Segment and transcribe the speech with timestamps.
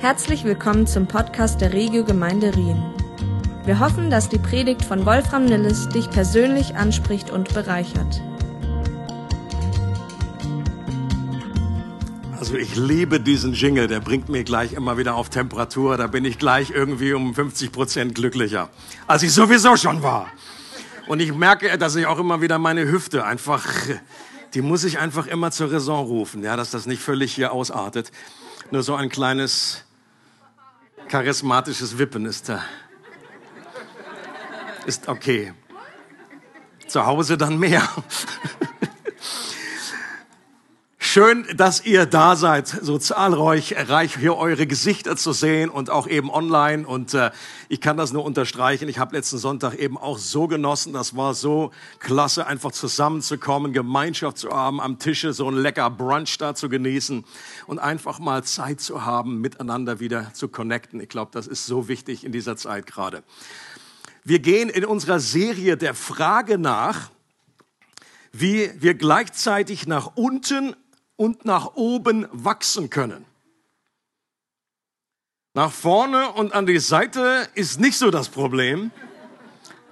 [0.00, 2.80] Herzlich willkommen zum Podcast der Regio Gemeinde Rien.
[3.64, 8.22] Wir hoffen, dass die Predigt von Wolfram Nilles dich persönlich anspricht und bereichert.
[12.38, 15.96] Also ich liebe diesen Jingle, der bringt mir gleich immer wieder auf Temperatur.
[15.96, 18.70] Da bin ich gleich irgendwie um 50 Prozent glücklicher,
[19.08, 20.28] als ich sowieso schon war.
[21.08, 23.66] Und ich merke, dass ich auch immer wieder meine Hüfte einfach,
[24.54, 28.12] die muss ich einfach immer zur Raison rufen, ja, dass das nicht völlig hier ausartet.
[28.70, 29.87] Nur so ein kleines
[31.08, 32.62] charismatisches Wippen ist da.
[34.86, 35.52] Ist okay.
[36.86, 37.82] Zu Hause dann mehr.
[41.18, 46.06] Schön, dass ihr da seid, so zahlreich, reich hier eure Gesichter zu sehen und auch
[46.06, 46.86] eben online.
[46.86, 47.32] Und äh,
[47.68, 48.88] ich kann das nur unterstreichen.
[48.88, 50.92] Ich habe letzten Sonntag eben auch so genossen.
[50.92, 56.38] Das war so klasse, einfach zusammenzukommen, Gemeinschaft zu haben, am Tische so ein lecker Brunch
[56.38, 57.24] da zu genießen
[57.66, 61.00] und einfach mal Zeit zu haben, miteinander wieder zu connecten.
[61.00, 63.24] Ich glaube, das ist so wichtig in dieser Zeit gerade.
[64.22, 67.10] Wir gehen in unserer Serie der Frage nach,
[68.30, 70.76] wie wir gleichzeitig nach unten
[71.18, 73.26] und nach oben wachsen können.
[75.52, 78.92] Nach vorne und an die Seite ist nicht so das Problem.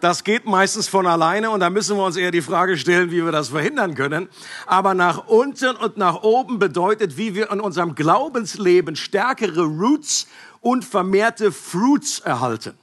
[0.01, 3.25] Das geht meistens von alleine und da müssen wir uns eher die Frage stellen, wie
[3.25, 4.29] wir das verhindern können.
[4.67, 10.29] Aber nach unten und nach oben bedeutet, wie wir in unserem Glaubensleben stärkere Roots
[10.61, 12.79] und vermehrte Fruits erhalten.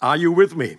[0.00, 0.78] Are you with me?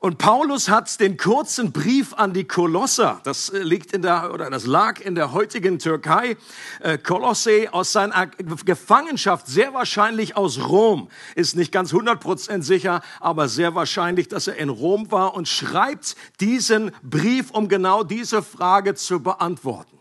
[0.00, 4.48] Und Paulus hat den kurzen Brief an die Kolosser, das äh, liegt in der, oder
[4.48, 6.36] das lag in der heutigen Türkei,
[6.80, 13.48] äh, Kolosse aus seiner Gefangenschaft, sehr wahrscheinlich aus Rom, ist nicht ganz 100% sicher, aber
[13.48, 18.94] sehr wahrscheinlich, dass er in Rom war und schreibt diesen Brief, um genau diese Frage
[18.94, 19.98] zu beantworten.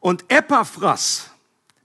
[0.00, 1.30] Und Epaphras,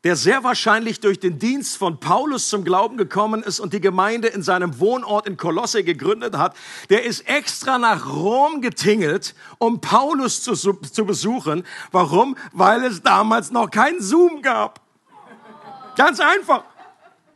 [0.04, 4.28] der sehr wahrscheinlich durch den Dienst von Paulus zum Glauben gekommen ist und die Gemeinde
[4.30, 6.56] in seinem Wohnort in Kolosse gegründet hat,
[6.90, 11.64] der ist extra nach Rom getingelt, um Paulus zu, zu besuchen.
[11.92, 12.36] Warum?
[12.52, 14.82] Weil es damals noch kein Zoom gab.
[15.96, 16.64] Ganz einfach.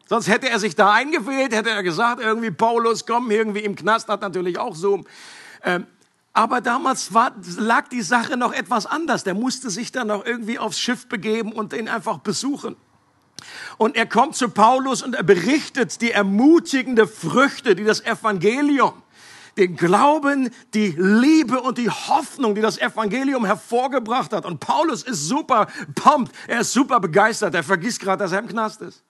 [0.08, 4.08] Sonst hätte er sich da eingewählt, hätte er gesagt, irgendwie Paulus, komm, irgendwie im Knast
[4.08, 5.06] hat natürlich auch Zoom.
[5.64, 5.88] Ähm,
[6.36, 9.24] aber damals war, lag die Sache noch etwas anders.
[9.24, 12.76] Der musste sich dann noch irgendwie aufs Schiff begeben und ihn einfach besuchen.
[13.78, 19.02] Und er kommt zu Paulus und er berichtet die ermutigende Früchte, die das Evangelium,
[19.58, 24.46] den Glauben, die Liebe und die Hoffnung, die das Evangelium hervorgebracht hat.
[24.46, 28.50] Und Paulus ist super pumped, er ist super begeistert, er vergisst gerade, dass er im
[28.50, 29.06] Knast ist.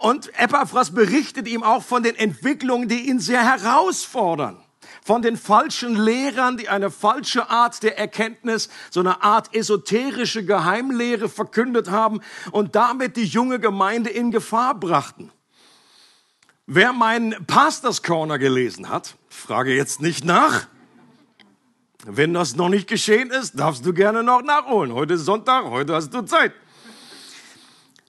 [0.00, 4.64] Und Epaphras berichtet ihm auch von den Entwicklungen, die ihn sehr herausfordern
[5.08, 11.30] von den falschen Lehrern, die eine falsche Art der Erkenntnis, so eine Art esoterische Geheimlehre
[11.30, 12.20] verkündet haben
[12.52, 15.30] und damit die junge Gemeinde in Gefahr brachten.
[16.66, 20.66] Wer meinen Pastors Corner gelesen hat, frage jetzt nicht nach.
[22.04, 24.92] Wenn das noch nicht geschehen ist, darfst du gerne noch nachholen.
[24.92, 26.52] Heute ist Sonntag, heute hast du Zeit.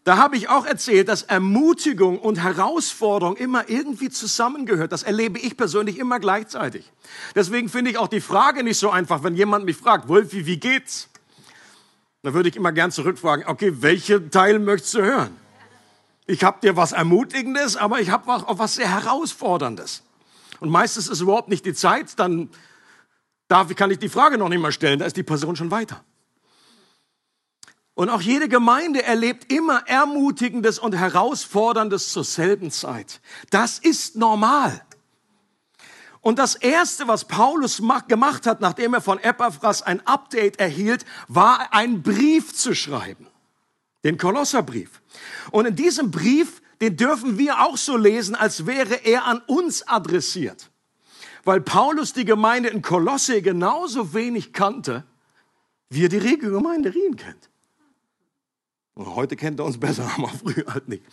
[0.03, 4.91] Da habe ich auch erzählt, dass Ermutigung und Herausforderung immer irgendwie zusammengehört.
[4.91, 6.91] Das erlebe ich persönlich immer gleichzeitig.
[7.35, 10.57] Deswegen finde ich auch die Frage nicht so einfach, wenn jemand mich fragt, Wolfi, wie
[10.57, 11.09] geht's?
[12.23, 15.35] Dann würde ich immer gern zurückfragen, okay, welche Teil möchtest du hören?
[16.25, 20.03] Ich habe dir was Ermutigendes, aber ich habe auch was sehr Herausforderndes.
[20.59, 22.49] Und meistens ist überhaupt nicht die Zeit, dann
[23.47, 26.03] darf, kann ich die Frage noch nicht mal stellen, da ist die Person schon weiter.
[27.99, 33.19] Und auch jede Gemeinde erlebt immer Ermutigendes und Herausforderndes zur selben Zeit.
[33.49, 34.81] Das ist normal.
[36.21, 41.73] Und das Erste, was Paulus gemacht hat, nachdem er von Epaphras ein Update erhielt, war
[41.73, 43.27] einen Brief zu schreiben.
[44.05, 45.01] Den Kolosserbrief.
[45.51, 49.85] Und in diesem Brief, den dürfen wir auch so lesen, als wäre er an uns
[49.85, 50.71] adressiert.
[51.43, 55.03] Weil Paulus die Gemeinde in Kolosse genauso wenig kannte,
[55.89, 57.48] wie er die Regelgemeinde Rien kennt.
[59.05, 61.03] Heute kennt er uns besser, aber früher halt nicht,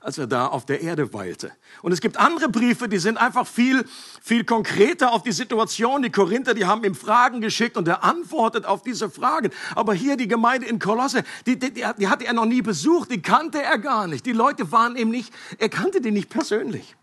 [0.00, 1.52] als er da auf der Erde weilte.
[1.82, 3.84] Und es gibt andere Briefe, die sind einfach viel,
[4.20, 6.02] viel konkreter auf die Situation.
[6.02, 9.50] Die Korinther, die haben ihm Fragen geschickt und er antwortet auf diese Fragen.
[9.76, 13.22] Aber hier die Gemeinde in Kolosse, die, die, die hatte er noch nie besucht, die
[13.22, 14.26] kannte er gar nicht.
[14.26, 16.96] Die Leute waren ihm nicht, er kannte die nicht persönlich.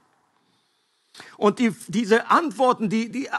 [1.38, 3.30] Und die, diese Antworten, die, die,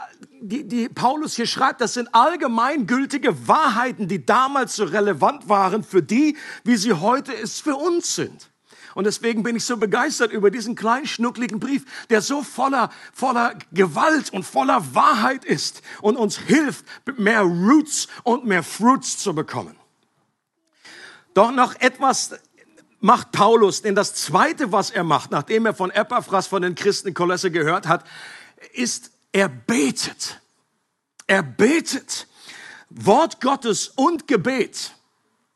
[0.41, 6.01] die, die Paulus hier schreibt, das sind allgemeingültige Wahrheiten, die damals so relevant waren für
[6.01, 8.49] die, wie sie heute es für uns sind.
[8.93, 13.55] Und deswegen bin ich so begeistert über diesen kleinen schnuckligen Brief, der so voller, voller
[13.73, 16.85] Gewalt und voller Wahrheit ist und uns hilft,
[17.17, 19.75] mehr Roots und mehr Fruits zu bekommen.
[21.33, 22.39] Doch noch etwas
[23.05, 27.09] macht Paulus, denn das zweite, was er macht, nachdem er von Epaphras, von den Christen
[27.09, 28.03] in Kolosse gehört hat,
[28.73, 30.41] ist, er betet.
[31.27, 32.27] Er betet.
[32.89, 34.95] Wort Gottes und Gebet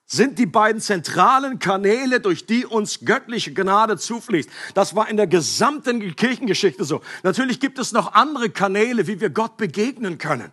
[0.06, 4.50] sind die beiden zentralen Kanäle, durch die uns göttliche Gnade zufließt.
[4.76, 7.02] Das war in der gesamten Kirchengeschichte so.
[7.24, 10.52] Natürlich gibt es noch andere Kanäle, wie wir Gott begegnen können.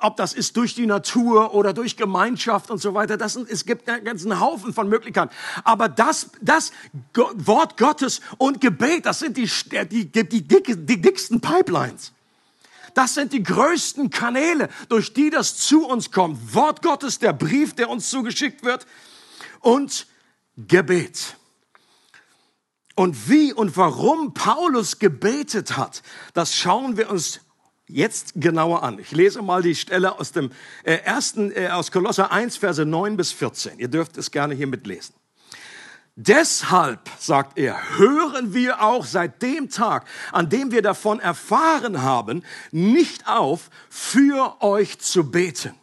[0.00, 3.16] Äh, ob das ist durch die Natur oder durch Gemeinschaft und so weiter.
[3.16, 5.32] Das, es gibt einen ganzen Haufen von Möglichkeiten.
[5.64, 6.72] Aber das, das
[7.14, 9.50] Wort Gottes und Gebet, das sind die,
[9.86, 12.12] die, die, die, die dicksten Pipelines.
[12.94, 16.54] Das sind die größten Kanäle, durch die das zu uns kommt.
[16.54, 18.86] Wort Gottes, der Brief, der uns zugeschickt wird
[19.60, 20.06] und
[20.56, 21.36] Gebet.
[22.96, 26.02] Und wie und warum Paulus gebetet hat,
[26.34, 27.40] das schauen wir uns
[27.92, 28.98] jetzt genauer an.
[28.98, 30.50] Ich lese mal die Stelle aus dem
[30.84, 33.78] äh, ersten, äh, aus Kolosser 1, Verse 9 bis 14.
[33.78, 35.14] Ihr dürft es gerne hier mitlesen.
[36.16, 42.42] Deshalb, sagt er, hören wir auch seit dem Tag, an dem wir davon erfahren haben,
[42.72, 45.74] nicht auf, für euch zu beten.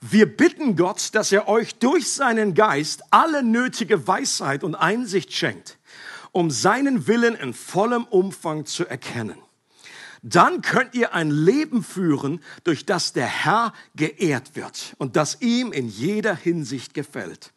[0.00, 5.76] Wir bitten Gott, dass er euch durch seinen Geist alle nötige Weisheit und Einsicht schenkt,
[6.30, 9.38] um seinen Willen in vollem Umfang zu erkennen.
[10.22, 15.72] Dann könnt ihr ein Leben führen, durch das der Herr geehrt wird und das ihm
[15.72, 17.52] in jeder Hinsicht gefällt.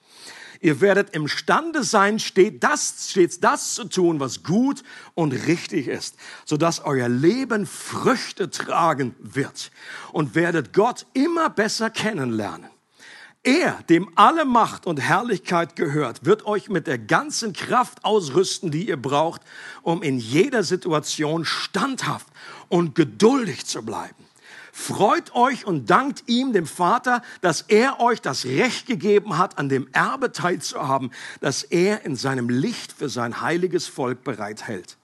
[0.62, 4.84] Ihr werdet imstande sein, steht das, stets das zu tun, was gut
[5.16, 6.16] und richtig ist,
[6.46, 9.72] sodass euer Leben Früchte tragen wird
[10.12, 12.70] und werdet Gott immer besser kennenlernen.
[13.44, 18.88] Er, dem alle Macht und Herrlichkeit gehört, wird euch mit der ganzen Kraft ausrüsten, die
[18.88, 19.42] ihr braucht,
[19.82, 22.28] um in jeder Situation standhaft
[22.70, 24.28] und geduldig zu bleiben.
[24.72, 29.70] Freut euch und dankt ihm, dem Vater, dass er euch das Recht gegeben hat, an
[29.70, 34.98] dem Erbe teilzuhaben, das er in seinem Licht für sein heiliges Volk bereithält.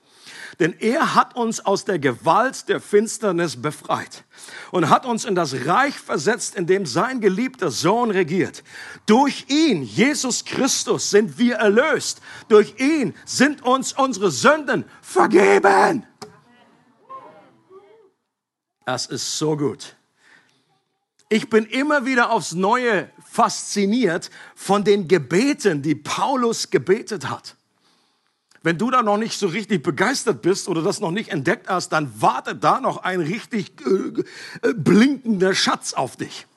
[0.60, 4.24] Denn er hat uns aus der Gewalt der Finsternis befreit
[4.72, 8.64] und hat uns in das Reich versetzt, in dem sein geliebter Sohn regiert.
[9.06, 12.22] Durch ihn, Jesus Christus, sind wir erlöst.
[12.48, 16.06] Durch ihn sind uns unsere Sünden vergeben.
[18.86, 19.98] Das ist so gut.
[21.30, 27.57] Ich bin immer wieder aufs Neue fasziniert von den Gebeten, die Paulus gebetet hat.
[28.68, 31.94] Wenn du da noch nicht so richtig begeistert bist oder das noch nicht entdeckt hast,
[31.94, 36.48] dann wartet da noch ein richtig äh, äh, blinkender Schatz auf dich.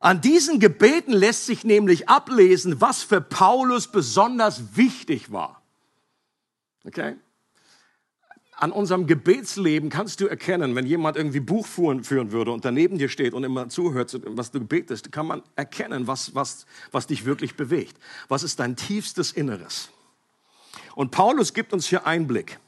[0.00, 5.62] An diesen Gebeten lässt sich nämlich ablesen, was für Paulus besonders wichtig war.
[6.84, 7.16] Okay?
[8.58, 13.08] an unserem Gebetsleben kannst du erkennen, wenn jemand irgendwie Buch führen würde und daneben dir
[13.08, 17.56] steht und immer zuhört, was du betest, kann man erkennen, was, was, was dich wirklich
[17.56, 17.96] bewegt.
[18.28, 19.88] Was ist dein tiefstes Inneres?
[20.94, 22.58] Und Paulus gibt uns hier Einblick,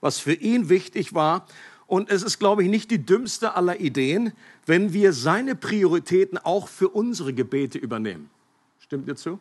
[0.00, 1.46] was für ihn wichtig war.
[1.86, 4.32] Und es ist, glaube ich, nicht die dümmste aller Ideen,
[4.66, 8.30] wenn wir seine Prioritäten auch für unsere Gebete übernehmen.
[8.80, 9.38] Stimmt ihr zu?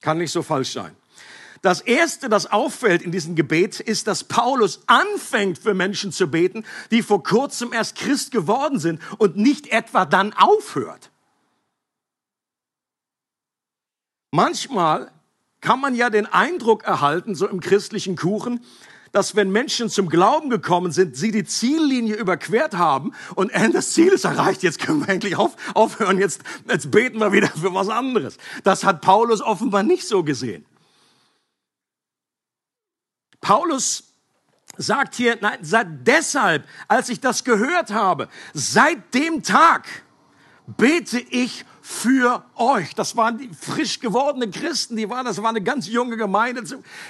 [0.00, 0.94] Kann nicht so falsch sein.
[1.62, 6.64] Das erste, das auffällt in diesem Gebet, ist, dass Paulus anfängt für Menschen zu beten,
[6.90, 11.10] die vor kurzem erst Christ geworden sind und nicht etwa dann aufhört.
[14.30, 15.10] Manchmal
[15.60, 18.60] kann man ja den Eindruck erhalten, so im christlichen Kuchen,
[19.12, 24.08] dass wenn Menschen zum Glauben gekommen sind, sie die Ziellinie überquert haben und das Ziel
[24.08, 27.88] ist erreicht, jetzt können wir endlich auf, aufhören, jetzt, jetzt beten wir wieder für was
[27.88, 28.36] anderes.
[28.64, 30.66] Das hat Paulus offenbar nicht so gesehen.
[33.40, 34.04] Paulus
[34.76, 39.86] sagt hier, nein, seit deshalb, als ich das gehört habe, seit dem Tag
[40.66, 42.94] bete ich für euch.
[42.94, 46.62] Das waren die frisch gewordenen Christen, die waren, das war eine ganz junge Gemeinde.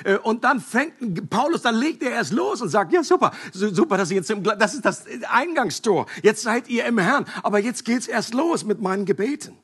[0.04, 3.97] Äh, und dann fängt Paulus, dann legt er erst los und sagt, ja super, super,
[3.97, 6.06] dass ihr jetzt im, das ist das Eingangstor.
[6.23, 7.26] Jetzt seid ihr im Herrn.
[7.42, 9.58] Aber jetzt geht's erst los mit meinen Gebeten.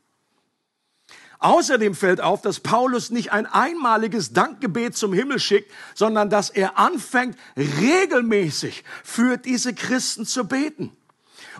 [1.38, 6.76] Außerdem fällt auf, dass Paulus nicht ein einmaliges Dankgebet zum Himmel schickt, sondern dass er
[6.76, 10.90] anfängt, regelmäßig für diese Christen zu beten.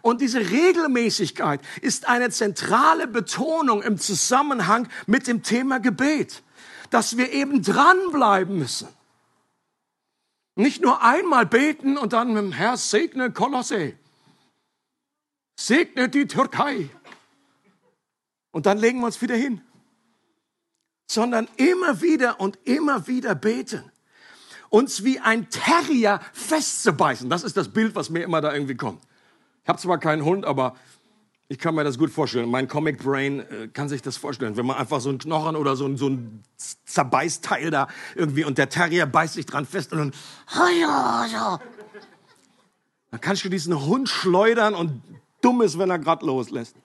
[0.05, 6.43] Und diese Regelmäßigkeit ist eine zentrale Betonung im Zusammenhang mit dem Thema Gebet,
[6.91, 8.89] dass wir eben dranbleiben müssen.
[10.57, 13.95] Nicht nur einmal beten und dann mit dem Herr segne Kolosse,
[15.59, 16.91] segne die Türkei.
[18.51, 19.63] Und dann legen wir uns wieder hin
[21.07, 23.91] sondern immer wieder und immer wieder beten.
[24.69, 27.31] Uns wie ein Terrier festzubeißen.
[27.31, 29.01] Das ist das Bild, was mir immer da irgendwie kommt.
[29.65, 30.77] Ich habe zwar keinen Hund, aber
[31.49, 32.51] Ich kann mir das gut vorstellen.
[32.51, 34.57] Mein Comic Brain äh, kann sich das vorstellen.
[34.57, 36.43] Wenn man einfach so ein Knochen oder so so ein
[36.87, 40.13] Zerbeißteil da irgendwie und der Terrier beißt sich dran fest und dann,
[43.11, 45.03] dann kannst du diesen Hund schleudern und
[45.43, 46.77] dumm ist, wenn er gerade loslässt.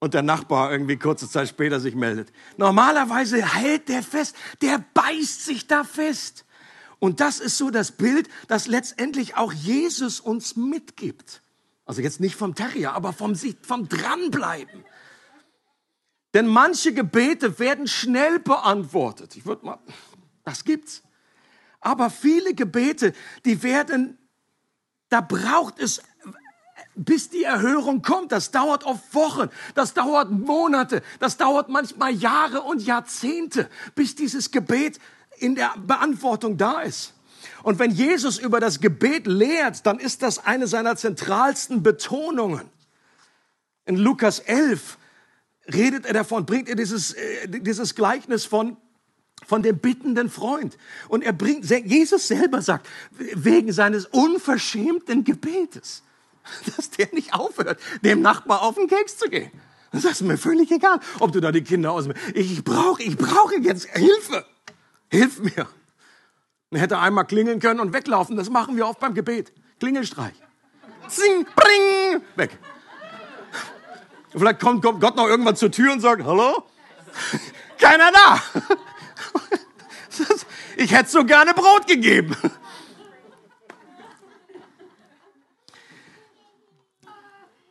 [0.00, 2.32] Und der Nachbar irgendwie kurze Zeit später sich meldet.
[2.56, 6.44] Normalerweise hält der fest, der beißt sich da fest.
[6.98, 11.42] Und das ist so das Bild, das letztendlich auch Jesus uns mitgibt.
[11.86, 14.84] Also jetzt nicht vom Terrier, aber vom, vom Dranbleiben.
[16.32, 19.36] Denn manche Gebete werden schnell beantwortet.
[19.36, 19.78] Ich würde mal,
[20.44, 21.02] das gibt's.
[21.80, 23.12] Aber viele Gebete,
[23.44, 24.18] die werden,
[25.10, 26.02] da braucht es,
[26.94, 28.32] bis die Erhörung kommt.
[28.32, 34.50] Das dauert oft Wochen, das dauert Monate, das dauert manchmal Jahre und Jahrzehnte, bis dieses
[34.50, 34.98] Gebet
[35.44, 37.12] in der Beantwortung da ist.
[37.62, 42.68] Und wenn Jesus über das Gebet lehrt, dann ist das eine seiner zentralsten Betonungen.
[43.84, 44.98] In Lukas 11
[45.72, 48.76] redet er davon, bringt er dieses, äh, dieses Gleichnis von,
[49.46, 50.78] von dem bittenden Freund.
[51.08, 56.02] Und er bringt, Jesus selber sagt, wegen seines unverschämten Gebetes,
[56.76, 59.50] dass der nicht aufhört, dem Nachbar auf den Keks zu gehen.
[59.92, 62.08] Das ist mir völlig egal, ob du da die Kinder aus.
[62.34, 64.44] Ich brauche, ich brauche jetzt Hilfe.
[65.14, 65.68] Hilf mir.
[66.70, 68.36] Er hätte einmal klingeln können und weglaufen.
[68.36, 69.52] Das machen wir oft beim Gebet.
[69.78, 70.34] Klingelstreich.
[71.06, 72.58] Zing, bring, weg.
[74.30, 76.64] Vielleicht kommt Gott noch irgendwann zur Tür und sagt, hallo?
[77.78, 78.42] Keiner da.
[80.76, 82.36] Ich hätte so gerne Brot gegeben.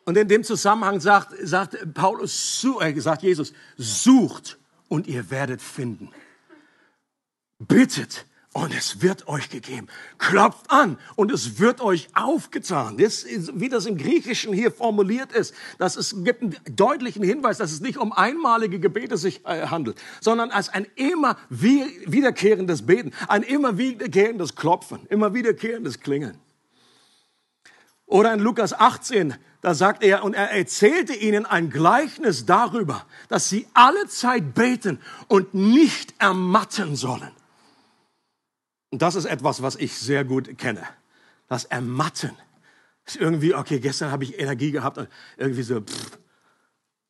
[0.05, 4.57] Und in dem Zusammenhang sagt, sagt Paulus, äh, sagt Jesus, sucht
[4.88, 6.13] und ihr werdet finden.
[7.67, 9.88] Bittet und es wird euch gegeben.
[10.20, 12.98] Klopft an und es wird euch aufgetan.
[12.98, 17.58] Das ist, wie das im Griechischen hier formuliert ist, das ist, gibt einen deutlichen Hinweis,
[17.58, 23.12] dass es nicht um einmalige Gebete sich äh, handelt, sondern als ein immer wiederkehrendes Beten,
[23.27, 26.38] ein immer wiederkehrendes Klopfen, immer wiederkehrendes Klingeln.
[28.05, 33.50] Oder in Lukas 18, da sagt er, und er erzählte ihnen ein Gleichnis darüber, dass
[33.50, 37.32] sie alle Zeit beten und nicht ermatten sollen.
[38.93, 40.83] Und das ist etwas, was ich sehr gut kenne.
[41.47, 42.29] Das Ermatten.
[43.07, 46.19] ist irgendwie, okay, gestern habe ich Energie gehabt und irgendwie so, pff,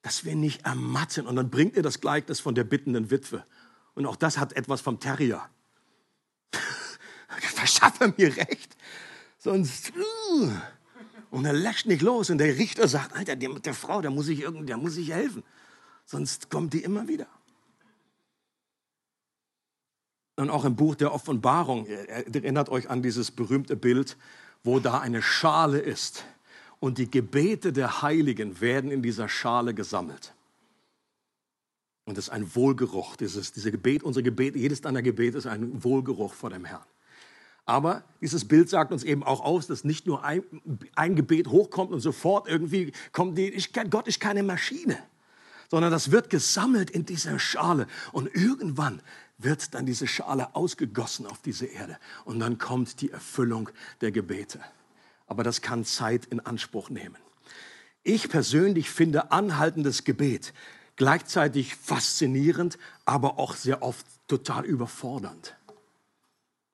[0.01, 1.27] dass wir nicht ermatten.
[1.27, 3.43] Und dann bringt ihr das Gleichnis von der bittenden Witwe.
[3.95, 5.41] Und auch das hat etwas vom Terrier.
[7.27, 8.77] Verschaffe mir recht.
[9.37, 9.91] Sonst.
[9.91, 10.51] Uh.
[11.31, 12.29] Und er lässt nicht los.
[12.29, 15.11] Und der Richter sagt, Alter, der, der Frau, der muss ich irgendwie, der muss ich
[15.11, 15.43] helfen.
[16.05, 17.27] Sonst kommt die immer wieder.
[20.35, 24.17] Und auch im Buch der Offenbarung, erinnert euch an dieses berühmte Bild,
[24.63, 26.25] wo da eine Schale ist
[26.79, 30.33] und die Gebete der Heiligen werden in dieser Schale gesammelt.
[32.05, 35.83] Und das ist ein Wohlgeruch, dieses, diese Gebet, unsere Gebete, jedes deiner Gebete ist ein
[35.83, 36.83] Wohlgeruch vor dem Herrn.
[37.65, 40.43] Aber dieses Bild sagt uns eben auch aus, dass nicht nur ein,
[40.95, 44.97] ein Gebet hochkommt und sofort irgendwie kommt die, ich, Gott ist keine Maschine,
[45.71, 49.01] sondern das wird gesammelt in dieser Schale und irgendwann
[49.43, 53.69] wird dann diese Schale ausgegossen auf diese Erde und dann kommt die Erfüllung
[54.01, 54.59] der Gebete.
[55.27, 57.17] Aber das kann Zeit in Anspruch nehmen.
[58.03, 60.53] Ich persönlich finde anhaltendes Gebet
[60.95, 65.55] gleichzeitig faszinierend, aber auch sehr oft total überfordernd.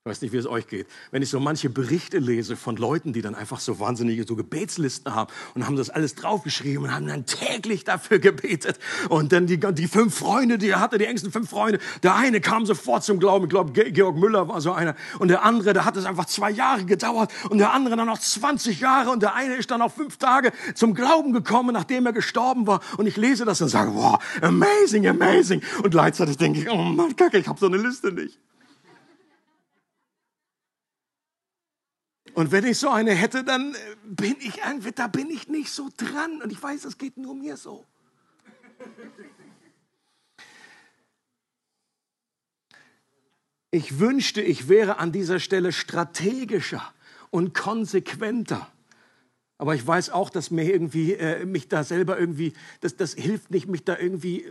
[0.10, 0.88] Ich weiß nicht, wie es euch geht.
[1.12, 5.14] Wenn ich so manche Berichte lese von Leuten, die dann einfach so wahnsinnige so Gebetslisten
[5.14, 8.80] haben und haben das alles draufgeschrieben und haben dann täglich dafür gebetet.
[9.10, 12.42] Und dann die, die fünf Freunde, die er hatte, die engsten fünf Freunde, der eine
[12.42, 13.46] kam sofort zum Glauben.
[13.46, 14.96] Ich glaube, Georg Müller war so einer.
[15.20, 17.32] Und der andere, da hat es einfach zwei Jahre gedauert.
[17.52, 19.12] Und der andere dann noch 20 Jahre.
[19.12, 22.82] Und der eine ist dann noch fünf Tage zum Glauben gekommen, nachdem er gestorben war.
[22.98, 25.62] Und ich lese das und sage, wow, amazing, amazing.
[25.84, 28.40] Und gleichzeitig denke ich, oh Mann, Kacke, ich habe so eine Liste nicht.
[32.40, 35.70] Und wenn ich so eine hätte, dann äh, bin ich irgendwie, da bin ich nicht
[35.72, 36.42] so dran.
[36.42, 37.86] Und ich weiß, es geht nur mir so.
[43.72, 46.94] Ich wünschte, ich wäre an dieser Stelle strategischer
[47.30, 48.72] und konsequenter.
[49.58, 53.52] Aber ich weiß auch, dass mir irgendwie, äh, mich da selber irgendwie, das, das hilft
[53.52, 54.46] nicht, mich da irgendwie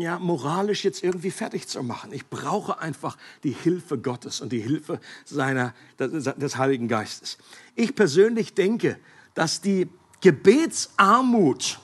[0.00, 2.12] ja, moralisch jetzt irgendwie fertig zu machen.
[2.12, 7.38] Ich brauche einfach die Hilfe Gottes und die Hilfe seiner, des Heiligen Geistes.
[7.74, 8.98] Ich persönlich denke,
[9.34, 9.88] dass die
[10.20, 11.78] Gebetsarmut,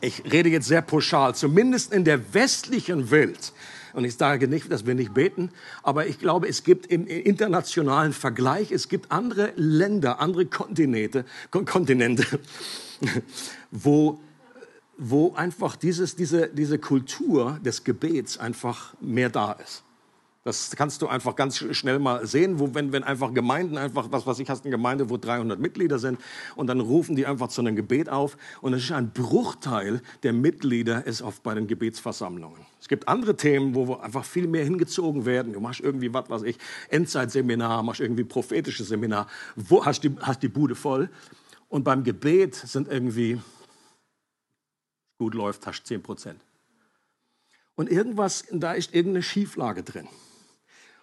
[0.00, 3.52] ich rede jetzt sehr pauschal, zumindest in der westlichen Welt,
[3.94, 5.50] Und ich sage nicht, dass wir nicht beten,
[5.82, 12.24] aber ich glaube, es gibt im internationalen Vergleich, es gibt andere Länder, andere Kontinente, Kontinente,
[13.70, 14.20] wo,
[14.98, 19.84] wo einfach dieses, diese, diese Kultur des Gebets einfach mehr da ist.
[20.44, 24.26] Das kannst du einfach ganz schnell mal sehen, wo, wenn, wenn einfach Gemeinden einfach, was
[24.26, 26.18] weiß ich, hast eine Gemeinde, wo 300 Mitglieder sind
[26.56, 30.32] und dann rufen die einfach zu einem Gebet auf und es ist ein Bruchteil der
[30.32, 32.62] Mitglieder ist oft bei den Gebetsversammlungen.
[32.80, 35.52] Es gibt andere Themen, wo wir einfach viel mehr hingezogen werden.
[35.52, 36.56] Du machst irgendwie, was weiß ich,
[36.88, 41.10] Endzeitseminar, machst irgendwie prophetisches Seminar, wo hast die, hast die Bude voll
[41.68, 43.38] und beim Gebet sind irgendwie,
[45.18, 46.40] gut läuft, hast 10 Prozent.
[47.74, 50.08] Und irgendwas, da ist irgendeine Schieflage drin.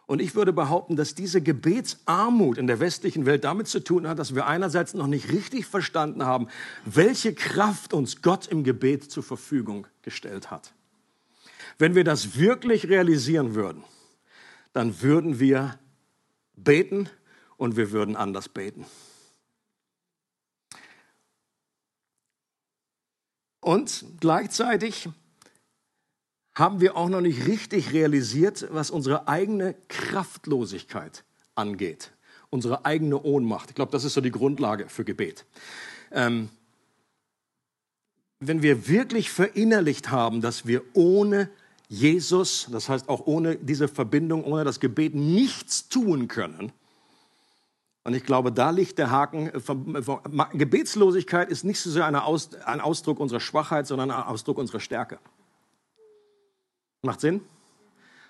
[0.07, 4.19] Und ich würde behaupten, dass diese Gebetsarmut in der westlichen Welt damit zu tun hat,
[4.19, 6.47] dass wir einerseits noch nicht richtig verstanden haben,
[6.85, 10.73] welche Kraft uns Gott im Gebet zur Verfügung gestellt hat.
[11.79, 13.83] Wenn wir das wirklich realisieren würden,
[14.73, 15.79] dann würden wir
[16.55, 17.09] beten
[17.57, 18.85] und wir würden anders beten.
[23.65, 25.09] Und gleichzeitig
[26.53, 31.23] haben wir auch noch nicht richtig realisiert, was unsere eigene Kraftlosigkeit
[31.55, 32.11] angeht,
[32.51, 33.71] unsere eigene Ohnmacht.
[33.71, 35.45] Ich glaube, das ist so die Grundlage für Gebet.
[36.11, 36.49] Ähm,
[38.39, 41.49] wenn wir wirklich verinnerlicht haben, dass wir ohne
[41.89, 46.71] Jesus, das heißt auch ohne diese Verbindung, ohne das Gebet nichts tun können,
[48.05, 49.51] und ich glaube, da liegt der Haken.
[50.53, 52.15] Gebetslosigkeit ist nicht so sehr ein
[52.81, 55.17] Ausdruck unserer Schwachheit, sondern ein Ausdruck unserer Stärke.
[57.01, 57.41] Macht Sinn?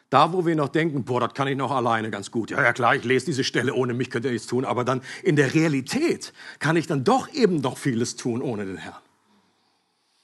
[0.10, 2.51] Da, wo wir noch denken, boah, das kann ich noch alleine ganz gut.
[2.51, 4.63] Ja, ja, klar, ich lese diese Stelle, ohne mich könnt ihr nichts tun.
[4.63, 8.77] Aber dann in der Realität kann ich dann doch eben doch vieles tun ohne den
[8.77, 9.01] Herrn.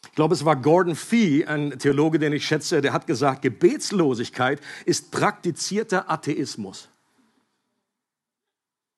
[0.05, 4.62] Ich glaube, es war Gordon Fee, ein Theologe, den ich schätze, der hat gesagt, Gebetslosigkeit
[4.86, 6.88] ist praktizierter Atheismus.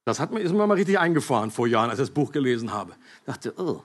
[0.05, 2.73] Das hat mir, ist mir mal richtig eingefahren vor Jahren, als ich das Buch gelesen
[2.73, 2.93] habe.
[3.19, 3.83] Ich dachte, oh.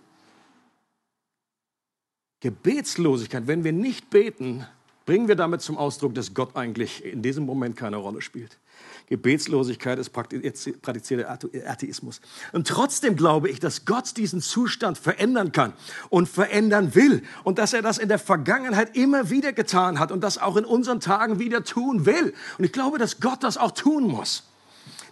[2.41, 4.67] Gebetslosigkeit, wenn wir nicht beten,
[5.07, 8.59] bringen wir damit zum Ausdruck, dass Gott eigentlich in diesem Moment keine Rolle spielt.
[9.07, 11.31] Gebetslosigkeit ist praktizierter
[11.67, 12.21] Atheismus.
[12.53, 15.73] Und trotzdem glaube ich, dass Gott diesen Zustand verändern kann
[16.11, 20.23] und verändern will und dass er das in der Vergangenheit immer wieder getan hat und
[20.23, 22.35] das auch in unseren Tagen wieder tun will.
[22.59, 24.48] Und ich glaube, dass Gott das auch tun muss.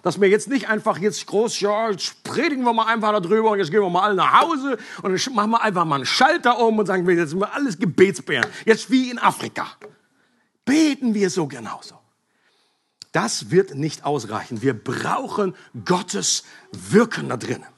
[0.06, 3.58] Dass wir jetzt nicht einfach jetzt groß, ja, jetzt predigen wir mal einfach darüber und
[3.58, 6.60] jetzt gehen wir mal alle nach Hause und dann machen wir einfach mal einen Schalter
[6.60, 8.48] um und sagen, jetzt sind wir alles Gebetsbären.
[8.64, 9.66] Jetzt wie in Afrika.
[10.64, 11.98] Beten wir so genauso.
[13.10, 14.62] Das wird nicht ausreichen.
[14.62, 17.75] Wir brauchen Gottes Wirken da drinnen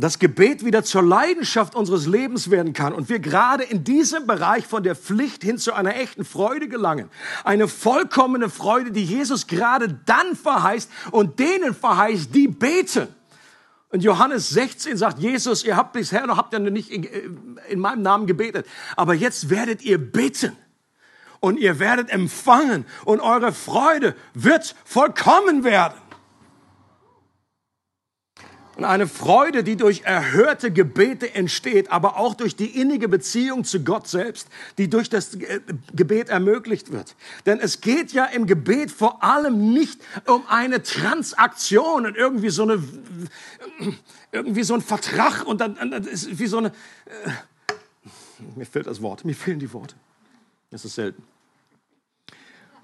[0.00, 4.66] das Gebet wieder zur Leidenschaft unseres Lebens werden kann und wir gerade in diesem Bereich
[4.66, 7.10] von der Pflicht hin zu einer echten Freude gelangen.
[7.44, 13.08] Eine vollkommene Freude, die Jesus gerade dann verheißt und denen verheißt, die beten.
[13.90, 18.02] Und Johannes 16 sagt Jesus, ihr habt bisher noch, habt ihr nicht in, in meinem
[18.02, 20.56] Namen gebetet, aber jetzt werdet ihr beten
[21.40, 25.94] und ihr werdet empfangen und eure Freude wird vollkommen werden.
[28.78, 33.82] Und eine Freude, die durch erhörte Gebete entsteht, aber auch durch die innige Beziehung zu
[33.82, 34.46] Gott selbst,
[34.78, 35.36] die durch das
[35.92, 37.16] Gebet ermöglicht wird.
[37.44, 42.62] Denn es geht ja im Gebet vor allem nicht um eine Transaktion und irgendwie so
[42.62, 42.80] eine,
[44.30, 47.72] irgendwie so ein Vertrag und dann, dann ist wie so eine, äh,
[48.54, 49.96] mir fehlt das Wort, mir fehlen die Worte.
[50.70, 51.24] Das ist selten.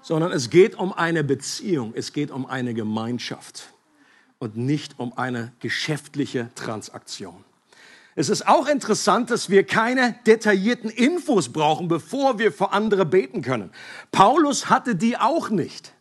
[0.01, 3.69] Sondern es geht um eine Beziehung, es geht um eine Gemeinschaft
[4.39, 7.43] und nicht um eine geschäftliche Transaktion.
[8.17, 13.41] Es ist auch interessant, dass wir keine detaillierten Infos brauchen, bevor wir für andere beten
[13.41, 13.71] können.
[14.11, 15.91] Paulus hatte die auch nicht.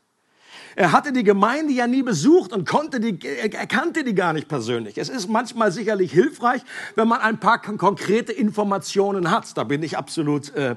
[0.76, 4.48] Er hatte die Gemeinde ja nie besucht und konnte die, er kannte die gar nicht
[4.48, 4.98] persönlich.
[4.98, 6.62] Es ist manchmal sicherlich hilfreich,
[6.96, 9.56] wenn man ein paar konkrete Informationen hat.
[9.56, 10.76] Da bin ich absolut äh,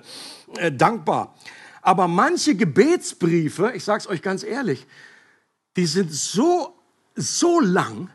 [0.58, 1.36] äh, dankbar.
[1.82, 4.86] Aber manche Gebetsbriefe, ich sage es euch ganz ehrlich,
[5.78, 6.76] die sind so
[7.17, 8.10] so lang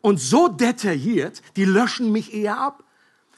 [0.00, 2.84] und so detailliert, die löschen mich eher ab.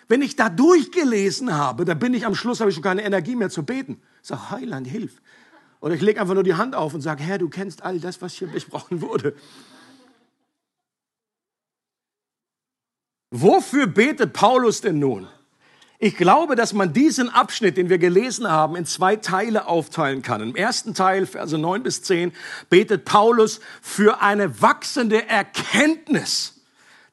[0.07, 3.37] Wenn ich da durchgelesen habe, da bin ich am Schluss, habe ich schon keine Energie
[3.37, 4.01] mehr zu beten.
[4.23, 5.21] Ich sage, Heiland, hilf.
[5.81, 8.21] Oder ich lege einfach nur die Hand auf und sage, Herr, du kennst all das,
[8.23, 9.35] was hier besprochen wurde.
[13.31, 15.29] Wofür betet Paulus denn nun?
[16.01, 20.41] Ich glaube, dass man diesen Abschnitt, den wir gelesen haben, in zwei Teile aufteilen kann.
[20.41, 22.33] Im ersten Teil, Verse 9 bis 10,
[22.71, 26.55] betet Paulus für eine wachsende Erkenntnis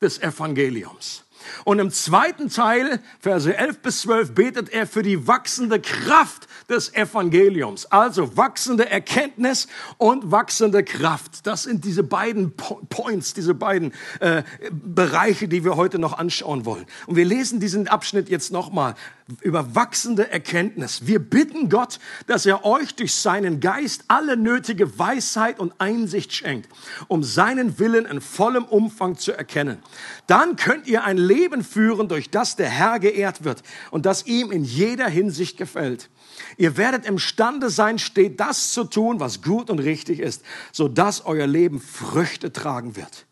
[0.02, 1.24] des Evangeliums.
[1.64, 6.94] Und im zweiten Teil, Verse 11 bis 12, betet er für die wachsende Kraft des
[6.94, 7.86] Evangeliums.
[7.88, 11.46] Also wachsende Erkenntnis und wachsende Kraft.
[11.46, 16.86] Das sind diese beiden Points, diese beiden äh, Bereiche, die wir heute noch anschauen wollen.
[17.08, 18.96] Und wir lesen diesen Abschnitt jetzt nochmal
[19.42, 21.08] über wachsende Erkenntnis.
[21.08, 26.70] Wir bitten Gott, dass er euch durch seinen Geist alle nötige Weisheit und Einsicht schenkt,
[27.08, 29.80] um seinen Willen in vollem Umfang zu erkennen.
[30.28, 34.52] Dann könnt ihr ein Leben führen, durch das der Herr geehrt wird und das ihm
[34.52, 36.10] in jeder Hinsicht gefällt.
[36.58, 41.26] Ihr werdet imstande sein, steht das zu tun, was gut und richtig ist, so dass
[41.26, 43.26] euer Leben Früchte tragen wird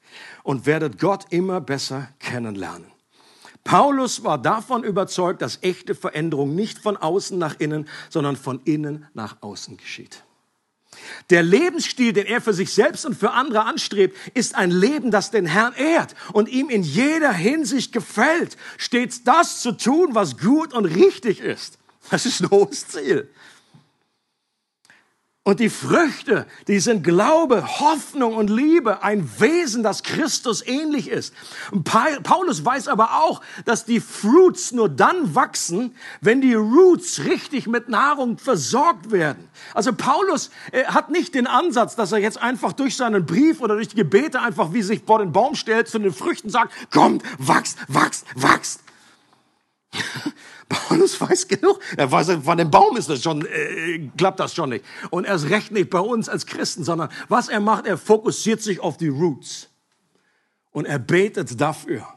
[0.44, 2.88] und werdet Gott immer besser kennenlernen.
[3.64, 9.08] Paulus war davon überzeugt, dass echte Veränderung nicht von außen nach innen, sondern von innen
[9.14, 10.24] nach außen geschieht.
[11.30, 15.32] Der Lebensstil, den er für sich selbst und für andere anstrebt, ist ein Leben, das
[15.32, 20.74] den Herrn ehrt und ihm in jeder Hinsicht gefällt, stets das zu tun, was gut
[20.74, 21.80] und richtig ist.
[22.14, 23.28] Das ist ein hohes Ziel.
[25.42, 31.34] Und die Früchte, die sind Glaube, Hoffnung und Liebe, ein Wesen, das Christus ähnlich ist.
[31.84, 37.90] Paulus weiß aber auch, dass die Fruits nur dann wachsen, wenn die Roots richtig mit
[37.90, 39.50] Nahrung versorgt werden.
[39.74, 43.74] Also Paulus äh, hat nicht den Ansatz, dass er jetzt einfach durch seinen Brief oder
[43.74, 47.24] durch die Gebete einfach wie sich vor den Baum stellt zu den Früchten sagt, kommt,
[47.40, 48.82] wachst, wachst, wachst.
[50.70, 51.80] Paulus weiß genug.
[51.98, 54.86] Er weiß, von dem Baum ist das schon, äh, klappt das schon nicht.
[55.10, 58.80] Und erst recht nicht bei uns als Christen, sondern was er macht, er fokussiert sich
[58.80, 59.70] auf die Roots.
[60.72, 62.08] Und er betet dafür.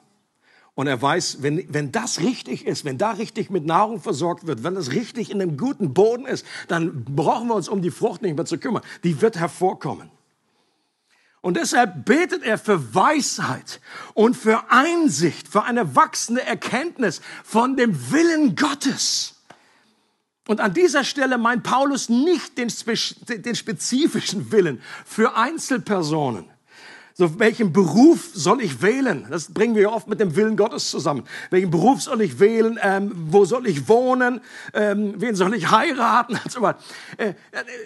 [0.74, 4.62] Und er weiß, wenn, wenn das richtig ist, wenn da richtig mit Nahrung versorgt wird,
[4.62, 8.20] wenn das richtig in einem guten Boden ist, dann brauchen wir uns um die Frucht
[8.20, 8.82] nicht mehr zu kümmern.
[9.02, 10.10] Die wird hervorkommen.
[11.46, 13.80] Und deshalb betet er für Weisheit
[14.14, 19.36] und für Einsicht, für eine wachsende Erkenntnis von dem Willen Gottes.
[20.48, 22.66] Und an dieser Stelle meint Paulus nicht den,
[23.28, 26.50] den spezifischen Willen für Einzelpersonen,
[27.18, 29.26] so, welchen Beruf soll ich wählen?
[29.30, 31.24] Das bringen wir oft mit dem Willen Gottes zusammen.
[31.48, 32.78] Welchen Beruf soll ich wählen?
[32.82, 34.42] Ähm, wo soll ich wohnen?
[34.74, 36.38] Ähm, wen soll ich heiraten?
[36.44, 36.78] Und so weiter.
[37.16, 37.32] Äh,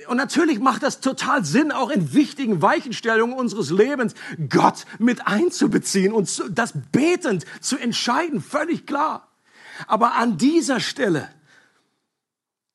[0.09, 4.14] und natürlich macht das total Sinn, auch in wichtigen Weichenstellungen unseres Lebens
[4.49, 8.43] Gott mit einzubeziehen und das betend zu entscheiden.
[8.43, 9.29] Völlig klar.
[9.87, 11.29] Aber an dieser Stelle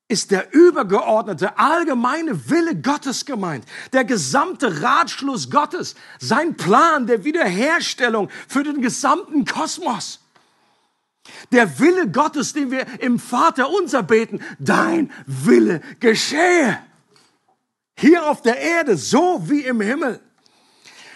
[0.08, 3.65] ist der übergeordnete, allgemeine Wille Gottes gemeint.
[3.91, 5.96] Der gesamte Ratschluss Gottes.
[6.20, 10.20] Sein Plan der Wiederherstellung für den gesamten Kosmos.
[11.52, 14.41] Der Wille Gottes, den wir im Vater unser beten.
[14.60, 16.80] Dein Wille geschehe.
[17.98, 20.20] Hier auf der Erde, so wie im Himmel.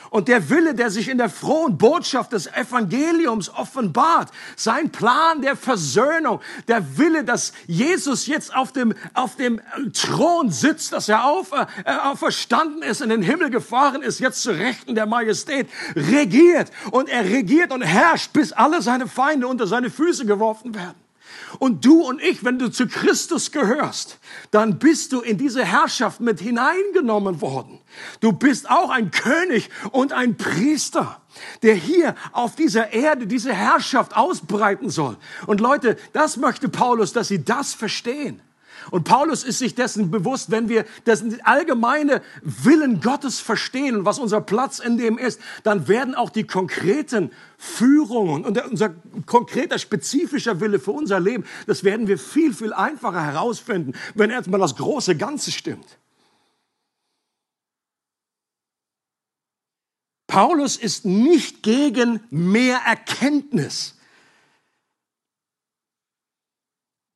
[0.10, 5.56] Und der Wille, der sich in der frohen Botschaft des Evangeliums offenbart, sein Plan der
[5.56, 9.62] Versöhnung, der Wille, dass Jesus jetzt auf dem, auf dem
[9.94, 14.52] Thron sitzt, dass er auf, äh, auferstanden ist, in den Himmel gefahren ist, jetzt zu
[14.52, 16.72] Rechten der Majestät, regiert.
[16.92, 21.09] Und er regiert und herrscht, bis alle seine Feinde unter seine Füße geworfen werden.
[21.58, 24.20] Und du und ich, wenn du zu Christus gehörst,
[24.52, 27.80] dann bist du in diese Herrschaft mit hineingenommen worden.
[28.20, 31.22] Du bist auch ein König und ein Priester,
[31.64, 35.18] der hier auf dieser Erde diese Herrschaft ausbreiten soll.
[35.48, 38.42] Und Leute, das möchte Paulus, dass sie das verstehen.
[38.92, 44.20] Und Paulus ist sich dessen bewusst, wenn wir das allgemeine Willen Gottes verstehen und was
[44.20, 50.60] unser Platz in dem ist, dann werden auch die konkreten Führungen und unser konkreter, spezifischer
[50.62, 55.18] Wille für unser Leben, das werden wir viel, viel einfacher herausfinden, wenn erstmal das große
[55.18, 55.98] Ganze stimmt.
[60.28, 63.99] Paulus ist nicht gegen mehr Erkenntnis.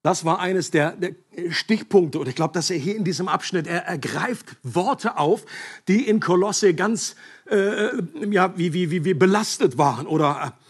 [0.04, 1.16] Das war eines der, der
[1.50, 2.20] Stichpunkte.
[2.20, 5.46] Und ich glaube, dass er hier in diesem Abschnitt, er ergreift Worte auf,
[5.88, 7.16] die in Kolosse ganz
[7.50, 7.88] äh,
[8.30, 10.06] ja, wie, wie, wie, wie belastet waren.
[10.06, 10.64] Oder äh,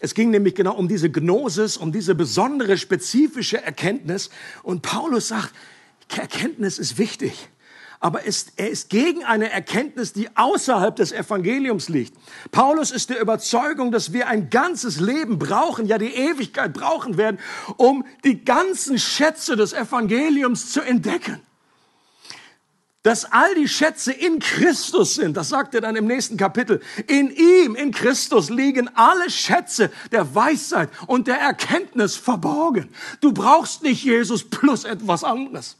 [0.00, 4.30] es ging nämlich genau um diese Gnosis, um diese besondere, spezifische Erkenntnis.
[4.62, 5.52] Und Paulus sagt,
[6.16, 7.50] Erkenntnis ist wichtig
[8.02, 12.14] aber ist, er ist gegen eine Erkenntnis, die außerhalb des Evangeliums liegt.
[12.50, 17.38] Paulus ist der Überzeugung, dass wir ein ganzes Leben brauchen, ja die Ewigkeit brauchen werden,
[17.76, 21.42] um die ganzen Schätze des Evangeliums zu entdecken.
[23.02, 26.80] Dass all die Schätze in Christus sind, das sagt er dann im nächsten Kapitel.
[27.06, 32.88] In ihm, in Christus liegen alle Schätze der Weisheit und der Erkenntnis verborgen.
[33.20, 35.76] Du brauchst nicht Jesus plus etwas anderes.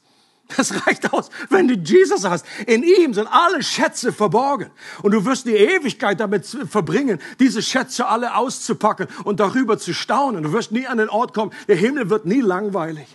[0.57, 2.45] Das reicht aus, wenn du Jesus hast.
[2.67, 4.71] In ihm sind alle Schätze verborgen.
[5.03, 10.43] Und du wirst die Ewigkeit damit verbringen, diese Schätze alle auszupacken und darüber zu staunen.
[10.43, 11.53] Du wirst nie an den Ort kommen.
[11.69, 13.07] Der Himmel wird nie langweilig.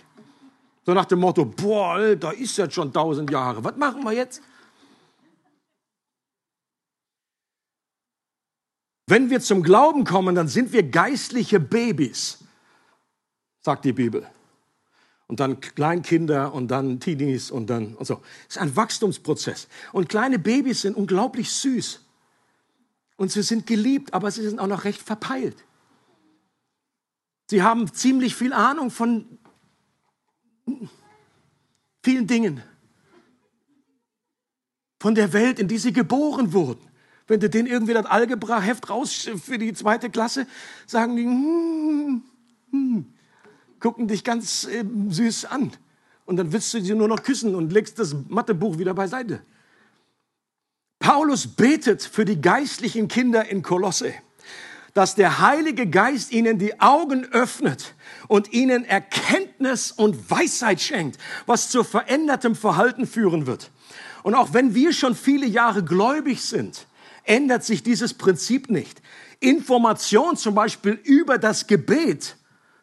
[0.84, 3.62] So nach dem Motto, boah, da ist jetzt schon tausend Jahre.
[3.64, 4.40] Was machen wir jetzt?
[9.08, 12.38] Wenn wir zum Glauben kommen, dann sind wir geistliche Babys,
[13.62, 14.28] sagt die Bibel
[15.28, 18.22] und dann Kleinkinder und dann Teenies und dann und so.
[18.48, 19.68] Es ist ein Wachstumsprozess.
[19.92, 22.00] Und kleine Babys sind unglaublich süß.
[23.16, 25.56] Und sie sind geliebt, aber sie sind auch noch recht verpeilt.
[27.48, 29.38] Sie haben ziemlich viel Ahnung von
[32.02, 32.62] vielen Dingen.
[35.00, 36.86] Von der Welt, in die sie geboren wurden.
[37.26, 40.46] Wenn du denen irgendwie das Algebra-Heft raus für die zweite Klasse,
[40.86, 42.22] sagen die, hm,
[42.70, 43.15] hm,
[43.86, 45.70] gucken dich ganz äh, süß an.
[46.24, 49.42] Und dann willst du sie nur noch küssen und legst das Mathebuch wieder beiseite.
[50.98, 54.12] Paulus betet für die geistlichen Kinder in Kolosse,
[54.92, 57.94] dass der Heilige Geist ihnen die Augen öffnet
[58.26, 63.70] und ihnen Erkenntnis und Weisheit schenkt, was zu verändertem Verhalten führen wird.
[64.24, 66.88] Und auch wenn wir schon viele Jahre gläubig sind,
[67.22, 69.00] ändert sich dieses Prinzip nicht.
[69.38, 72.36] Information zum Beispiel über das Gebet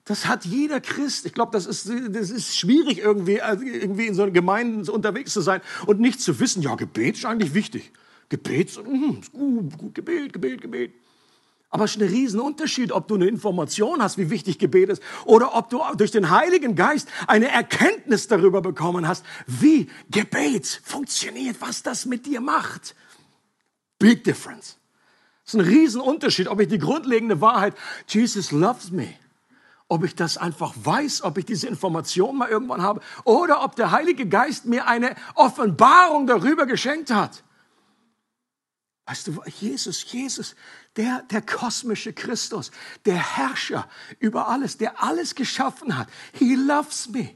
[0.06, 1.26] das hat jeder Christ.
[1.26, 5.34] Ich glaube, das ist, das ist schwierig, irgendwie, also irgendwie in so einer Gemeinde unterwegs
[5.34, 7.92] zu sein und nicht zu wissen, ja, Gebet ist eigentlich wichtig.
[8.30, 10.94] Gebet, hm, gut, gut, Gebet, Gebet, Gebet.
[11.70, 15.56] Aber es ist ein Riesenunterschied, ob du eine Information hast, wie wichtig Gebet ist, oder
[15.56, 21.82] ob du durch den Heiligen Geist eine Erkenntnis darüber bekommen hast, wie Gebet funktioniert, was
[21.82, 22.96] das mit dir macht.
[23.98, 24.78] Big difference.
[25.46, 27.74] Es ist ein Riesenunterschied, ob ich die grundlegende Wahrheit,
[28.08, 29.16] Jesus loves me,
[29.88, 33.91] ob ich das einfach weiß, ob ich diese Information mal irgendwann habe oder ob der
[33.91, 37.43] Heilige Geist mir eine Offenbarung darüber geschenkt hat.
[39.06, 40.56] Weißt du, Jesus, Jesus,
[40.96, 42.72] der, der kosmische Christus,
[43.06, 46.08] der Herrscher über alles, der alles geschaffen hat.
[46.34, 47.36] He loves me.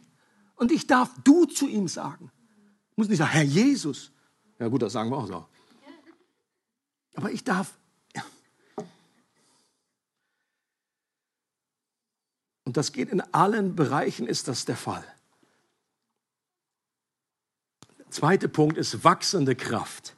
[0.55, 2.31] Und ich darf du zu ihm sagen.
[2.91, 4.12] Ich muss nicht sagen, Herr Jesus.
[4.60, 5.45] Ja gut, das sagen wir auch so.
[7.15, 7.77] Aber ich darf
[12.67, 15.06] Und das geht in allen Bereichen, ist das der Fall.
[17.97, 20.17] Der zweite Punkt ist wachsende Kraft.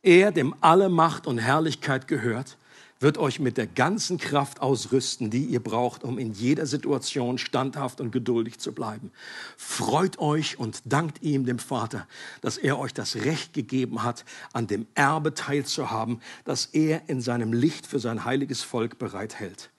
[0.00, 2.56] Er, dem alle Macht und Herrlichkeit gehört,
[3.00, 8.00] wird euch mit der ganzen Kraft ausrüsten, die ihr braucht, um in jeder Situation standhaft
[8.00, 9.10] und geduldig zu bleiben.
[9.56, 12.06] Freut euch und dankt ihm, dem Vater,
[12.42, 17.52] dass er euch das Recht gegeben hat, an dem Erbe teilzuhaben, das er in seinem
[17.52, 19.70] Licht für sein heiliges Volk bereithält.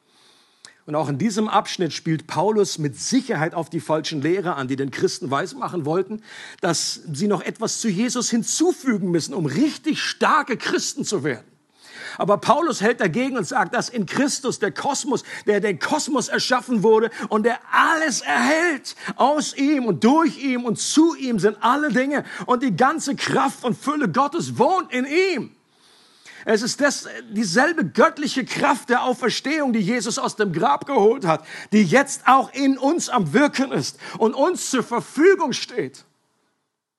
[0.87, 4.77] Und auch in diesem Abschnitt spielt Paulus mit Sicherheit auf die falschen Lehrer an, die
[4.77, 6.23] den Christen weismachen wollten,
[6.61, 11.43] dass sie noch etwas zu Jesus hinzufügen müssen, um richtig starke Christen zu werden.
[12.17, 16.83] Aber Paulus hält dagegen und sagt, dass in Christus der Kosmos, der den Kosmos erschaffen
[16.83, 21.91] wurde und der alles erhält, aus ihm und durch ihm und zu ihm sind alle
[21.91, 25.56] Dinge und die ganze Kraft und Fülle Gottes wohnt in ihm.
[26.45, 31.45] Es ist das, dieselbe göttliche Kraft der Auferstehung, die Jesus aus dem Grab geholt hat,
[31.71, 36.05] die jetzt auch in uns am Wirken ist und uns zur Verfügung steht.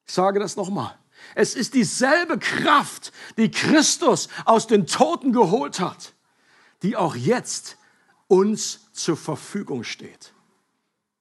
[0.07, 0.96] Ich sage das nochmal.
[1.35, 6.14] Es ist dieselbe Kraft, die Christus aus den Toten geholt hat,
[6.83, 7.77] die auch jetzt
[8.27, 10.33] uns zur Verfügung steht.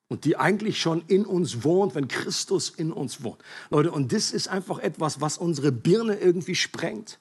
[0.09, 3.41] Und die eigentlich schon in uns wohnt, wenn Christus in uns wohnt.
[3.69, 7.19] Leute, und das ist einfach etwas, was unsere Birne irgendwie sprengt.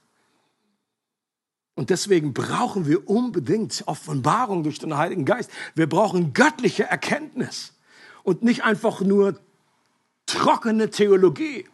[1.76, 5.50] Und deswegen brauchen wir unbedingt Offenbarung durch den Heiligen Geist.
[5.74, 7.74] Wir brauchen göttliche Erkenntnis
[8.22, 9.38] und nicht einfach nur
[10.24, 11.66] trockene Theologie.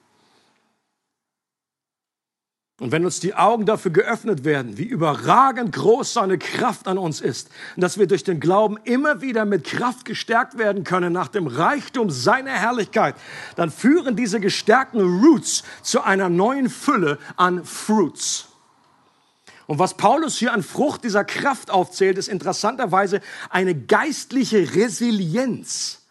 [2.80, 7.20] Und wenn uns die Augen dafür geöffnet werden, wie überragend groß seine Kraft an uns
[7.20, 11.28] ist, und dass wir durch den Glauben immer wieder mit Kraft gestärkt werden können nach
[11.28, 13.14] dem Reichtum seiner Herrlichkeit,
[13.54, 18.48] dann führen diese gestärkten Roots zu einer neuen Fülle an Fruits.
[19.72, 26.02] Und was Paulus hier an Frucht dieser Kraft aufzählt, ist interessanterweise eine geistliche Resilienz.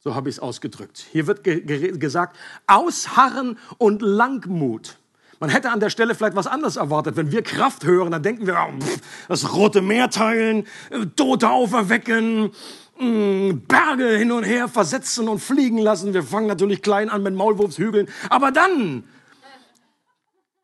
[0.00, 1.06] So habe ich es ausgedrückt.
[1.12, 4.98] Hier wird ge gesagt, Ausharren und Langmut.
[5.38, 7.14] Man hätte an der Stelle vielleicht was anderes erwartet.
[7.16, 8.84] Wenn wir Kraft hören, dann denken wir, oh,
[9.28, 12.50] das Rote Meer teilen, äh, Tote auferwecken,
[12.98, 16.12] mh, Berge hin und her versetzen und fliegen lassen.
[16.12, 18.08] Wir fangen natürlich klein an mit Maulwurfshügeln.
[18.30, 19.04] Aber dann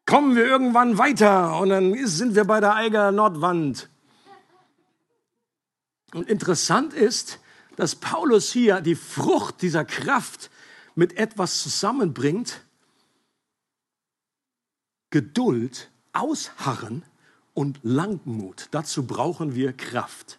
[0.07, 3.91] kommen wir irgendwann weiter und dann sind wir bei der Eiger Nordwand.
[6.15, 7.41] Und interessant ist,
[7.75, 10.51] dass Paulus hier die Frucht dieser Kraft
[10.95, 12.63] mit etwas zusammenbringt,
[15.11, 17.05] Geduld, Ausharren
[17.53, 18.69] und Langmut.
[18.71, 20.39] Dazu brauchen wir Kraft.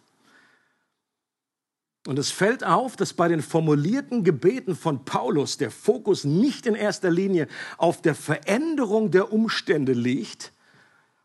[2.07, 6.73] Und es fällt auf, dass bei den formulierten Gebeten von Paulus der Fokus nicht in
[6.73, 10.53] erster Linie auf der Veränderung der Umstände liegt,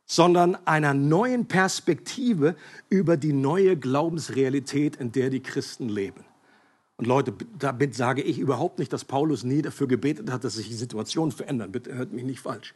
[0.07, 2.57] sondern einer neuen Perspektive
[2.89, 6.25] über die neue Glaubensrealität, in der die Christen leben.
[7.03, 10.69] Und Leute, damit sage ich überhaupt nicht, dass Paulus nie dafür gebetet hat, dass sich
[10.69, 11.73] die Situation verändern.
[11.73, 12.75] Bitte hört mich nicht falsch.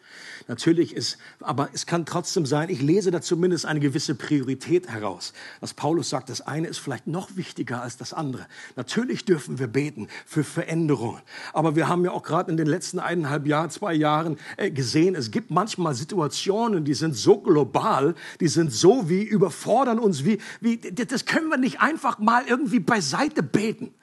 [0.48, 5.32] Natürlich ist, aber es kann trotzdem sein, ich lese da zumindest eine gewisse Priorität heraus.
[5.60, 8.48] Dass Paulus sagt, das eine ist vielleicht noch wichtiger als das andere.
[8.74, 11.22] Natürlich dürfen wir beten für Veränderungen.
[11.52, 15.14] Aber wir haben ja auch gerade in den letzten eineinhalb Jahren, zwei Jahren äh, gesehen,
[15.14, 20.38] es gibt manchmal Situationen, die sind so global, die sind so wie überfordern uns, wie,
[20.60, 23.94] wie, das können wir nicht einfach mal irgendwie beiseite beten.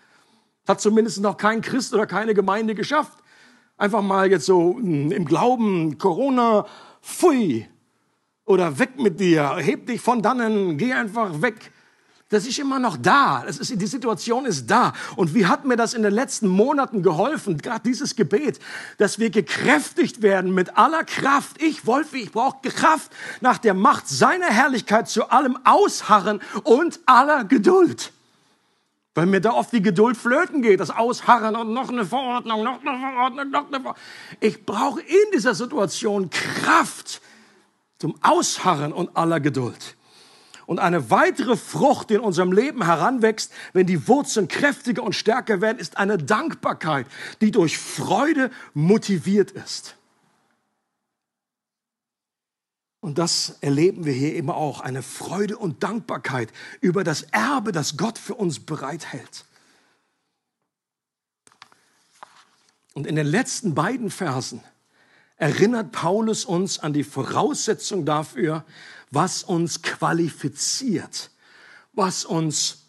[0.67, 3.17] Hat zumindest noch kein Christ oder keine Gemeinde geschafft.
[3.77, 6.65] Einfach mal jetzt so hm, im Glauben, Corona,
[7.01, 7.67] pfui.
[8.45, 11.71] Oder weg mit dir, heb dich von dannen, geh einfach weg.
[12.33, 13.43] Das ist immer noch da.
[13.45, 14.93] Das ist, die Situation ist da.
[15.15, 18.59] Und wie hat mir das in den letzten Monaten geholfen, gerade dieses Gebet,
[18.97, 21.61] dass wir gekräftigt werden mit aller Kraft.
[21.61, 27.43] Ich, Wolfi, ich brauche Kraft nach der Macht seiner Herrlichkeit zu allem Ausharren und aller
[27.43, 28.11] Geduld.
[29.15, 32.81] Weil mir da oft die Geduld flöten geht, das Ausharren und noch eine Verordnung, noch
[32.81, 34.03] eine Verordnung, noch eine Verordnung.
[34.39, 37.21] Ich brauche in dieser Situation Kraft
[37.99, 39.95] zum Ausharren und aller Geduld.
[40.65, 45.61] Und eine weitere Frucht, die in unserem Leben heranwächst, wenn die Wurzeln kräftiger und stärker
[45.61, 47.05] werden, ist eine Dankbarkeit,
[47.41, 49.95] die durch Freude motiviert ist.
[53.03, 57.97] Und das erleben wir hier immer auch, eine Freude und Dankbarkeit über das Erbe, das
[57.97, 59.43] Gott für uns bereithält.
[62.93, 64.63] Und in den letzten beiden Versen
[65.35, 68.63] erinnert Paulus uns an die Voraussetzung dafür,
[69.11, 71.29] was uns qualifiziert,
[71.91, 72.85] was uns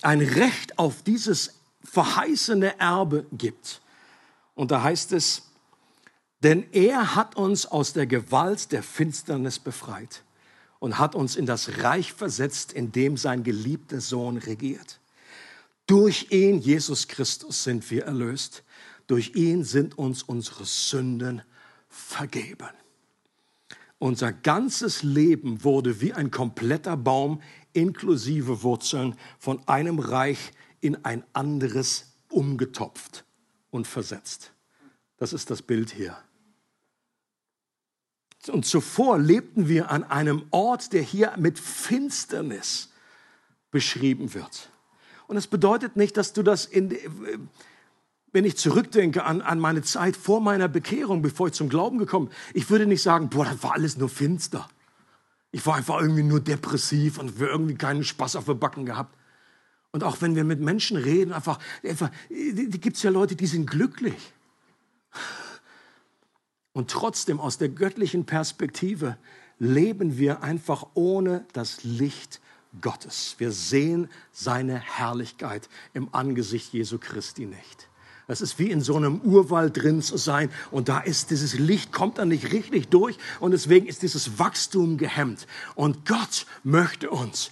[0.00, 3.82] ein Recht auf dieses verheißene Erbe gibt.
[4.54, 5.42] Und da heißt es,
[6.42, 10.22] denn er hat uns aus der Gewalt der Finsternis befreit
[10.78, 15.00] und hat uns in das Reich versetzt, in dem sein geliebter Sohn regiert.
[15.86, 18.62] Durch ihn, Jesus Christus, sind wir erlöst.
[19.06, 21.42] Durch ihn sind uns unsere Sünden
[21.88, 22.68] vergeben.
[23.98, 27.40] Unser ganzes Leben wurde wie ein kompletter Baum
[27.72, 33.24] inklusive Wurzeln von einem Reich in ein anderes umgetopft
[33.70, 34.52] und versetzt.
[35.16, 36.16] Das ist das Bild hier.
[38.48, 42.90] Und zuvor lebten wir an einem Ort, der hier mit Finsternis
[43.70, 44.70] beschrieben wird.
[45.26, 46.96] Und das bedeutet nicht, dass du das in,
[48.32, 52.26] wenn ich zurückdenke an, an meine Zeit vor meiner Bekehrung, bevor ich zum Glauben gekommen
[52.28, 54.68] bin, ich würde nicht sagen, boah, das war alles nur finster.
[55.50, 59.16] Ich war einfach irgendwie nur depressiv und irgendwie keinen Spaß auf den Backen gehabt.
[59.92, 63.68] Und auch wenn wir mit Menschen reden, einfach, einfach gibt es ja Leute, die sind
[63.68, 64.32] glücklich.
[66.72, 69.16] Und trotzdem aus der göttlichen Perspektive
[69.58, 72.40] leben wir einfach ohne das Licht
[72.80, 73.34] Gottes.
[73.38, 77.88] Wir sehen seine Herrlichkeit im Angesicht Jesu Christi nicht.
[78.28, 81.92] Das ist wie in so einem Urwald drin zu sein und da ist dieses Licht,
[81.92, 85.46] kommt dann nicht richtig durch und deswegen ist dieses Wachstum gehemmt.
[85.74, 87.50] Und Gott möchte uns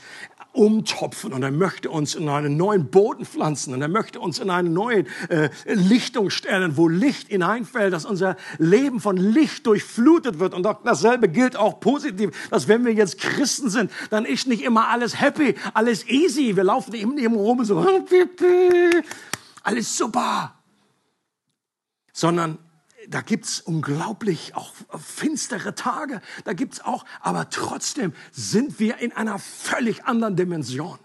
[0.56, 4.50] umtopfen und er möchte uns in einen neuen Boden pflanzen und er möchte uns in
[4.50, 10.54] eine neue äh, Lichtung stellen, wo Licht hineinfällt, dass unser Leben von Licht durchflutet wird.
[10.54, 14.62] Und auch dasselbe gilt auch positiv, dass wenn wir jetzt Christen sind, dann ist nicht
[14.62, 16.56] immer alles happy, alles easy.
[16.56, 17.78] Wir laufen eben neben rum so,
[19.62, 20.54] alles super.
[22.12, 22.58] Sondern
[23.08, 29.38] da gibt's unglaublich auch finstere Tage, da gibt's auch, aber trotzdem sind wir in einer
[29.38, 30.98] völlig anderen Dimension.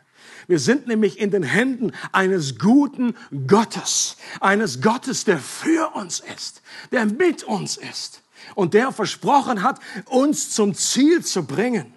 [0.47, 3.15] Wir sind nämlich in den Händen eines guten
[3.47, 6.61] Gottes, eines Gottes, der für uns ist,
[6.91, 8.21] der mit uns ist
[8.55, 11.93] und der versprochen hat, uns zum Ziel zu bringen.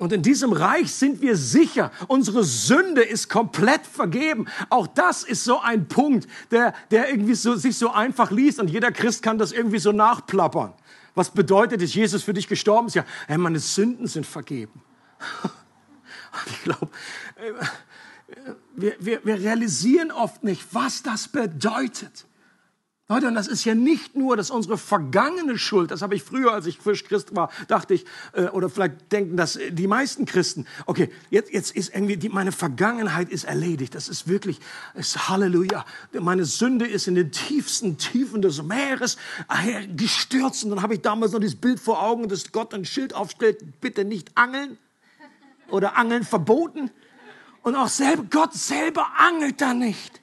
[0.00, 1.92] Und in diesem Reich sind wir sicher.
[2.08, 4.46] Unsere Sünde ist komplett vergeben.
[4.70, 8.68] Auch das ist so ein Punkt, der, der irgendwie so, sich so einfach liest und
[8.68, 10.72] jeder Christ kann das irgendwie so nachplappern.
[11.14, 12.94] Was bedeutet es, Jesus für dich gestorben ist?
[12.94, 14.82] Ja, hey, meine Sünden sind vergeben.
[16.46, 16.88] ich glaube,
[18.74, 22.24] wir, wir, wir realisieren oft nicht, was das bedeutet.
[23.08, 26.52] Leute, und das ist ja nicht nur, dass unsere vergangene Schuld, das habe ich früher,
[26.52, 30.66] als ich frisch Christ war, dachte ich, äh, oder vielleicht denken das die meisten Christen,
[30.86, 34.60] okay, jetzt, jetzt ist irgendwie, die, meine Vergangenheit ist erledigt, das ist wirklich,
[34.94, 35.84] ist Halleluja,
[36.20, 41.02] meine Sünde ist in den tiefsten Tiefen des Meeres äh, gestürzt und dann habe ich
[41.02, 44.78] damals noch dieses Bild vor Augen, dass Gott ein Schild aufstellt, bitte nicht angeln
[45.68, 46.90] oder Angeln verboten.
[47.62, 50.21] Und auch selber, Gott selber angelt da nicht.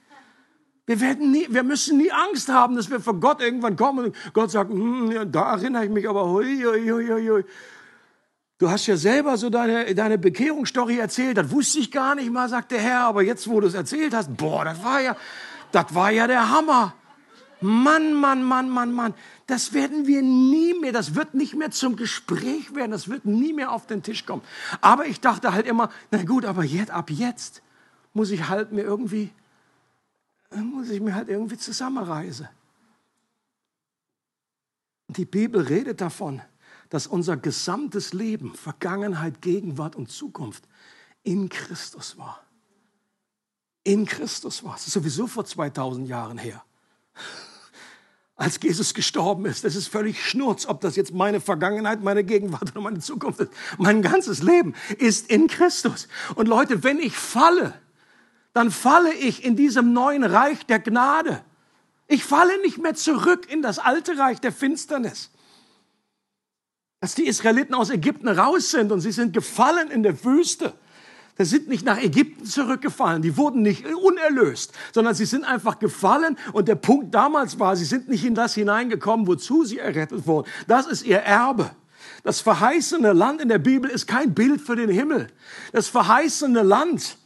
[0.90, 4.16] Wir, werden nie, wir müssen nie Angst haben, dass wir vor Gott irgendwann kommen und
[4.32, 7.44] Gott sagt, hm, da erinnere ich mich aber, hui, hui, hui, hui.
[8.58, 12.48] Du hast ja selber so deine, deine Bekehrungsstory erzählt, das wusste ich gar nicht mal,
[12.48, 15.16] sagt der Herr, aber jetzt, wo du es erzählt hast, boah, das war ja,
[15.70, 16.92] das war ja der Hammer.
[17.60, 19.14] Mann, Mann, Mann, Mann, Mann,
[19.46, 23.52] das werden wir nie mehr, das wird nicht mehr zum Gespräch werden, das wird nie
[23.52, 24.42] mehr auf den Tisch kommen.
[24.80, 27.62] Aber ich dachte halt immer, na gut, aber jetzt, ab jetzt
[28.12, 29.30] muss ich halt mir irgendwie
[30.58, 32.48] muss ich mir halt irgendwie zusammenreisen.
[35.08, 36.42] Die Bibel redet davon,
[36.88, 40.64] dass unser gesamtes Leben, Vergangenheit, Gegenwart und Zukunft
[41.22, 42.44] in Christus war.
[43.84, 44.76] In Christus war.
[44.76, 46.62] Es sowieso vor 2000 Jahren her.
[48.34, 49.64] Als Jesus gestorben ist.
[49.64, 53.52] Das ist völlig schnurz, ob das jetzt meine Vergangenheit, meine Gegenwart oder meine Zukunft ist.
[53.78, 56.08] Mein ganzes Leben ist in Christus.
[56.34, 57.74] Und Leute, wenn ich falle,
[58.52, 61.42] dann falle ich in diesem neuen Reich der Gnade.
[62.08, 65.30] Ich falle nicht mehr zurück in das alte Reich der Finsternis.
[67.00, 70.74] Als die Israeliten aus Ägypten raus sind und sie sind gefallen in der Wüste,
[71.44, 76.36] Sie sind nicht nach Ägypten zurückgefallen, die wurden nicht unerlöst, sondern sie sind einfach gefallen
[76.52, 80.46] und der Punkt damals war, sie sind nicht in das hineingekommen, wozu sie errettet wurden.
[80.68, 81.70] Das ist ihr Erbe.
[82.24, 85.28] Das verheißene Land in der Bibel ist kein Bild für den Himmel.
[85.72, 87.16] Das verheißene Land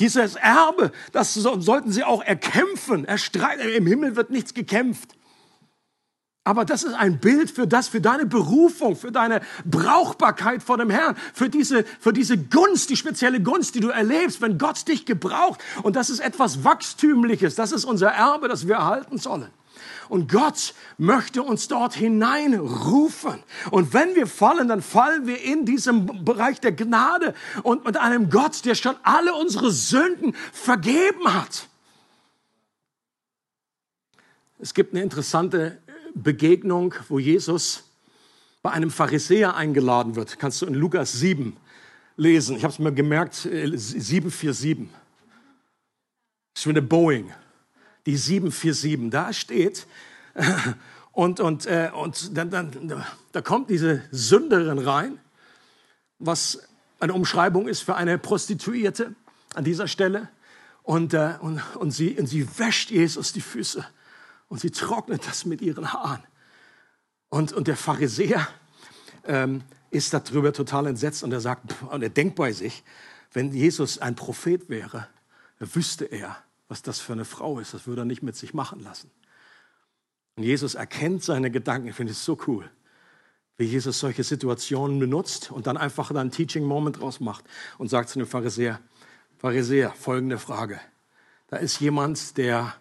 [0.00, 3.04] dieses Erbe, das sollten sie auch erkämpfen.
[3.04, 3.68] Erstreiten.
[3.68, 5.16] Im Himmel wird nichts gekämpft.
[6.48, 10.88] Aber das ist ein Bild für das, für deine Berufung, für deine Brauchbarkeit vor dem
[10.88, 15.04] Herrn, für diese, für diese Gunst, die spezielle Gunst, die du erlebst, wenn Gott dich
[15.04, 15.60] gebraucht.
[15.82, 17.54] Und das ist etwas Wachstümliches.
[17.54, 19.50] Das ist unser Erbe, das wir erhalten sollen.
[20.08, 23.42] Und Gott möchte uns dort hineinrufen.
[23.70, 28.30] Und wenn wir fallen, dann fallen wir in diesem Bereich der Gnade und mit einem
[28.30, 31.68] Gott, der schon alle unsere Sünden vergeben hat.
[34.58, 35.78] Es gibt eine interessante
[36.14, 37.84] Begegnung, wo Jesus
[38.62, 40.38] bei einem Pharisäer eingeladen wird.
[40.38, 41.56] Kannst du in Lukas 7
[42.16, 42.56] lesen.
[42.56, 44.88] Ich habe es mir gemerkt, 747.
[46.52, 47.32] Das ist für eine Boeing
[48.08, 49.10] die 747.
[49.10, 49.86] Da steht,
[51.12, 55.20] und, und, äh, und dann, dann, da kommt diese Sünderin rein,
[56.18, 56.66] was
[57.00, 59.14] eine Umschreibung ist für eine Prostituierte
[59.54, 60.30] an dieser Stelle.
[60.82, 63.84] Und, äh, und, und, sie, und sie wäscht Jesus die Füße
[64.48, 66.22] und sie trocknet das mit ihren Haaren.
[67.28, 68.48] Und, und der Pharisäer
[69.24, 72.82] ähm, ist darüber total entsetzt und er sagt, und er denkt bei sich,
[73.34, 75.08] wenn Jesus ein Prophet wäre,
[75.58, 76.38] wüsste er,
[76.68, 77.74] was das für eine Frau ist.
[77.74, 79.10] Das würde er nicht mit sich machen lassen.
[80.36, 81.88] Und Jesus erkennt seine Gedanken.
[81.88, 82.70] Ich finde es so cool,
[83.56, 87.44] wie Jesus solche Situationen benutzt und dann einfach einen Teaching Moment draus macht
[87.76, 88.80] und sagt zu dem Pharisäer,
[89.38, 90.80] Pharisäer, folgende Frage.
[91.48, 92.74] Da ist jemand, der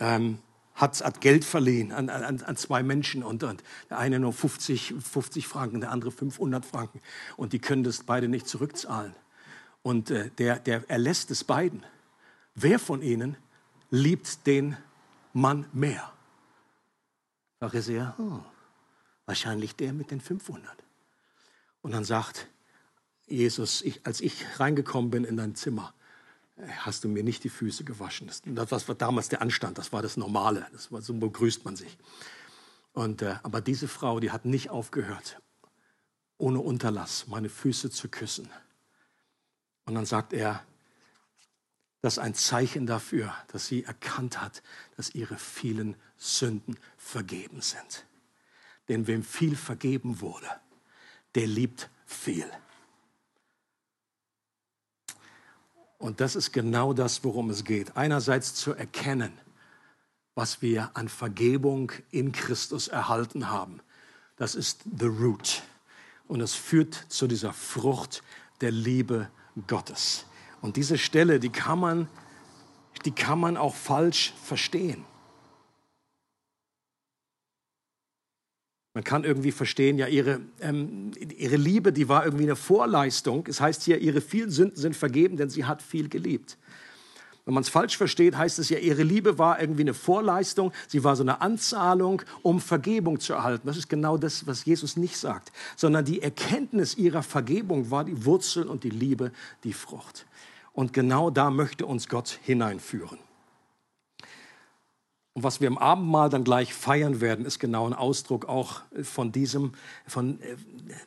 [0.00, 0.38] ähm,
[0.74, 4.94] hat, hat, Geld verliehen an, an, an zwei Menschen und, und, der eine nur 50,
[4.98, 7.00] 50 Franken, der andere 500 Franken
[7.36, 9.14] und die können das beide nicht zurückzahlen.
[9.82, 11.84] Und äh, der, der erlässt es beiden.
[12.62, 13.38] Wer von ihnen
[13.90, 14.76] liebt den
[15.32, 16.12] Mann mehr?
[17.58, 18.40] Pharisäer, oh,
[19.24, 20.70] wahrscheinlich der mit den 500.
[21.80, 22.48] Und dann sagt
[23.26, 25.94] Jesus, ich, als ich reingekommen bin in dein Zimmer,
[26.56, 28.26] äh, hast du mir nicht die Füße gewaschen.
[28.26, 31.76] Das, das war damals der Anstand, das war das Normale, das war, so begrüßt man
[31.76, 31.96] sich.
[32.92, 35.40] Und, äh, aber diese Frau, die hat nicht aufgehört,
[36.36, 38.50] ohne Unterlass meine Füße zu küssen.
[39.86, 40.62] Und dann sagt er,
[42.02, 44.62] das ist ein Zeichen dafür, dass sie erkannt hat,
[44.96, 48.06] dass ihre vielen Sünden vergeben sind.
[48.88, 50.48] Denn wem viel vergeben wurde,
[51.34, 52.50] der liebt viel.
[55.98, 57.96] Und das ist genau das, worum es geht.
[57.96, 59.38] Einerseits zu erkennen,
[60.34, 63.80] was wir an Vergebung in Christus erhalten haben.
[64.36, 65.62] Das ist the root.
[66.26, 68.22] Und es führt zu dieser Frucht
[68.62, 69.28] der Liebe
[69.66, 70.24] Gottes.
[70.60, 72.08] Und diese Stelle, die kann man,
[73.04, 75.04] die kann man auch falsch verstehen.
[78.92, 83.46] Man kann irgendwie verstehen, ja, ihre, ähm, ihre Liebe, die war irgendwie eine Vorleistung.
[83.46, 86.58] Es heißt hier, ihre vielen Sünden sind vergeben, denn sie hat viel geliebt.
[87.44, 91.02] Wenn man es falsch versteht, heißt es ja, ihre Liebe war irgendwie eine Vorleistung, sie
[91.04, 93.66] war so eine Anzahlung, um Vergebung zu erhalten.
[93.66, 98.24] Das ist genau das, was Jesus nicht sagt, sondern die Erkenntnis ihrer Vergebung war die
[98.24, 99.32] Wurzel und die Liebe,
[99.64, 100.26] die Frucht.
[100.80, 103.18] Und genau da möchte uns Gott hineinführen.
[105.32, 109.30] Und was wir im Abendmahl dann gleich feiern werden, ist genau ein Ausdruck auch von,
[109.30, 109.74] diesem,
[110.04, 110.40] von,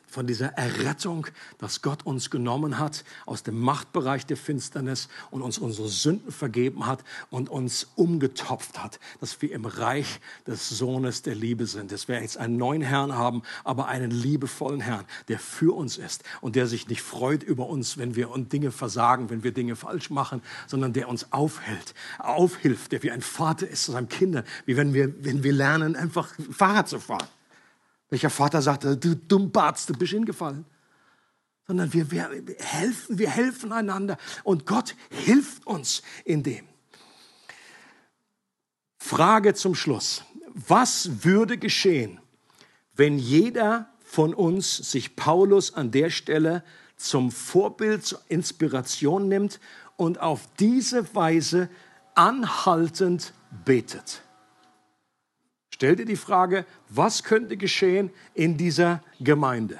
[0.06, 1.26] von dieser Errettung,
[1.58, 6.86] dass Gott uns genommen hat aus dem Machtbereich der Finsternis und uns unsere Sünden vergeben
[6.86, 12.08] hat und uns umgetopft hat, dass wir im Reich des Sohnes der Liebe sind, dass
[12.08, 16.56] wir jetzt einen neuen Herrn haben, aber einen liebevollen Herrn, der für uns ist und
[16.56, 20.40] der sich nicht freut über uns, wenn wir Dinge versagen, wenn wir Dinge falsch machen,
[20.66, 24.94] sondern der uns aufhält, aufhilft, der wie ein Vater ist zu seinem Kinder, wie wenn
[24.94, 27.28] wir, wenn wir lernen, einfach Fahrrad zu fahren.
[28.10, 30.64] Welcher Vater sagte, du Dummbatz, du bist hingefallen.
[31.66, 36.66] Sondern wir, wir helfen, wir helfen einander und Gott hilft uns in dem.
[38.98, 40.22] Frage zum Schluss.
[40.54, 42.20] Was würde geschehen,
[42.94, 46.62] wenn jeder von uns sich Paulus an der Stelle
[46.96, 49.58] zum Vorbild, zur Inspiration nimmt
[49.96, 51.68] und auf diese Weise
[52.14, 53.32] anhaltend
[53.64, 54.22] betet.
[55.74, 59.78] Stell dir die Frage, was könnte geschehen in dieser Gemeinde?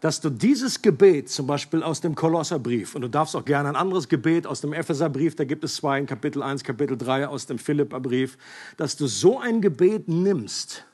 [0.00, 3.76] Dass du dieses Gebet, zum Beispiel aus dem Kolosserbrief, und du darfst auch gerne ein
[3.76, 7.44] anderes Gebet aus dem Epheserbrief, da gibt es zwei in Kapitel 1, Kapitel 3 aus
[7.44, 8.38] dem Philipperbrief,
[8.78, 10.86] dass du so ein Gebet nimmst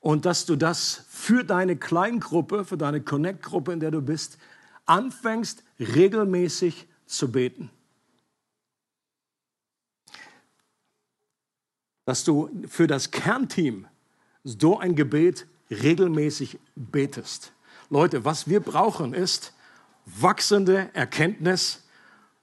[0.00, 4.36] und dass du das für deine Kleingruppe, für deine Connect-Gruppe, in der du bist,
[4.84, 7.70] anfängst regelmäßig zu beten.
[12.06, 13.86] Dass du für das Kernteam
[14.42, 17.52] so ein Gebet regelmäßig betest.
[17.90, 19.52] Leute, was wir brauchen ist
[20.06, 21.82] wachsende Erkenntnis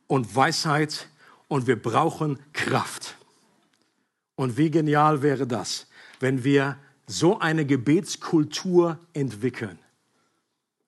[0.07, 1.07] und Weisheit
[1.47, 3.16] und wir brauchen Kraft.
[4.36, 5.88] Und wie genial wäre das,
[6.20, 9.80] wenn wir so eine Gebetskultur entwickeln.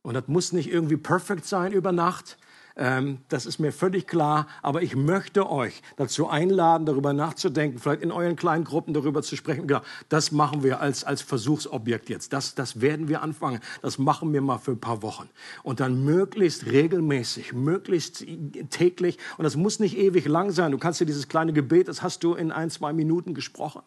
[0.02, 2.38] Und das muss nicht irgendwie perfekt sein über Nacht,
[2.76, 4.48] das ist mir völlig klar.
[4.62, 9.38] Aber ich möchte euch dazu einladen, darüber nachzudenken, vielleicht in euren kleinen Gruppen darüber zu
[9.38, 9.66] sprechen.
[9.66, 12.34] Genau, das machen wir als, als Versuchsobjekt jetzt.
[12.34, 13.62] Das, das werden wir anfangen.
[13.82, 15.30] Das machen wir mal für ein paar Wochen.
[15.64, 18.26] Und dann möglichst regelmäßig, möglichst
[18.70, 19.18] täglich.
[19.38, 20.72] Und das muss nicht ewig lang sein.
[20.72, 23.84] Du kannst dir dieses kleine Gebet, das hast du in ein, zwei Minuten gesprochen.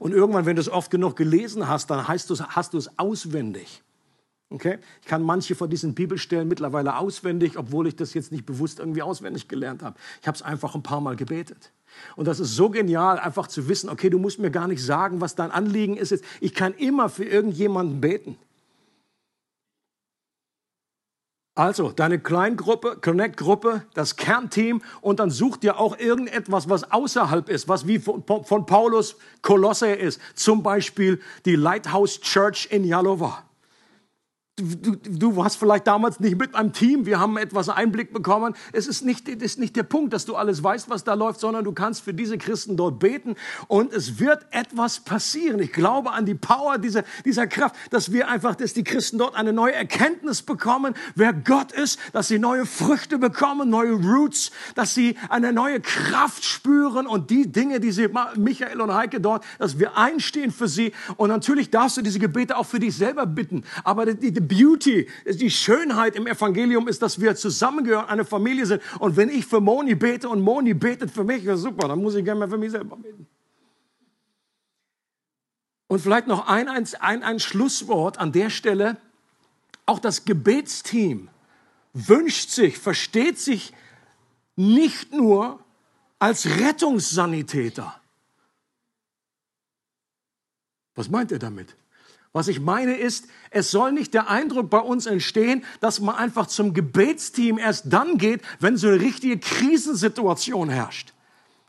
[0.00, 2.98] Und irgendwann, wenn du es oft genug gelesen hast, dann heißt du, hast du es
[2.98, 3.82] auswendig.
[4.50, 4.78] Okay?
[5.02, 9.02] Ich kann manche von diesen Bibelstellen mittlerweile auswendig, obwohl ich das jetzt nicht bewusst irgendwie
[9.02, 9.96] auswendig gelernt habe.
[10.22, 11.72] Ich habe es einfach ein paar Mal gebetet.
[12.16, 15.20] Und das ist so genial, einfach zu wissen, okay, du musst mir gar nicht sagen,
[15.20, 16.14] was dein Anliegen ist.
[16.40, 18.38] Ich kann immer für irgendjemanden beten.
[21.54, 27.68] Also, deine Kleingruppe, Connect-Gruppe, das Kernteam und dann such dir auch irgendetwas, was außerhalb ist,
[27.68, 30.20] was wie von, Paulus Kolosse ist.
[30.36, 33.47] Zum Beispiel die Lighthouse Church in Jalova
[34.58, 38.54] du, du hast vielleicht damals nicht mit einem Team, wir haben etwas Einblick bekommen.
[38.72, 41.40] Es ist nicht, es ist nicht der Punkt, dass du alles weißt, was da läuft,
[41.40, 43.36] sondern du kannst für diese Christen dort beten.
[43.68, 45.60] Und es wird etwas passieren.
[45.60, 49.34] Ich glaube an die Power dieser, dieser Kraft, dass wir einfach, dass die Christen dort
[49.34, 54.94] eine neue Erkenntnis bekommen, wer Gott ist, dass sie neue Früchte bekommen, neue Roots, dass
[54.94, 57.06] sie eine neue Kraft spüren.
[57.06, 60.92] Und die Dinge, die sie, Michael und Heike dort, dass wir einstehen für sie.
[61.16, 65.08] Und natürlich darfst du diese Gebete auch für dich selber bitten, aber die, die Beauty,
[65.26, 68.82] die Schönheit im Evangelium ist, dass wir zusammengehören, eine Familie sind.
[68.98, 72.14] Und wenn ich für Moni bete und Moni betet für mich, ja super, dann muss
[72.14, 73.26] ich gerne mal für mich selber beten.
[75.88, 78.98] Und vielleicht noch ein, ein, ein, ein Schlusswort an der Stelle.
[79.86, 81.28] Auch das Gebetsteam
[81.94, 83.72] wünscht sich, versteht sich
[84.54, 85.64] nicht nur
[86.18, 87.98] als Rettungssanitäter.
[90.94, 91.76] Was meint er damit?
[92.32, 96.46] Was ich meine ist, es soll nicht der Eindruck bei uns entstehen, dass man einfach
[96.46, 101.14] zum Gebetsteam erst dann geht, wenn so eine richtige Krisensituation herrscht.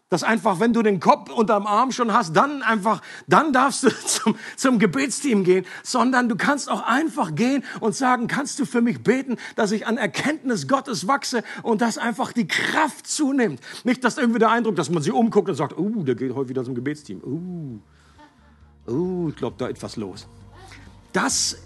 [0.09, 3.89] Dass einfach, wenn du den Kopf unterm Arm schon hast, dann einfach, dann darfst du
[4.05, 8.81] zum, zum Gebetsteam gehen, sondern du kannst auch einfach gehen und sagen, kannst du für
[8.81, 13.61] mich beten, dass ich an Erkenntnis Gottes wachse und dass einfach die Kraft zunimmt.
[13.85, 16.49] Nicht, dass irgendwie der Eindruck, dass man sie umguckt und sagt, uh, der geht heute
[16.49, 17.21] wieder zum Gebetsteam.
[17.23, 20.27] Uh, uh, ich glaube, da ist etwas los
[21.13, 21.57] das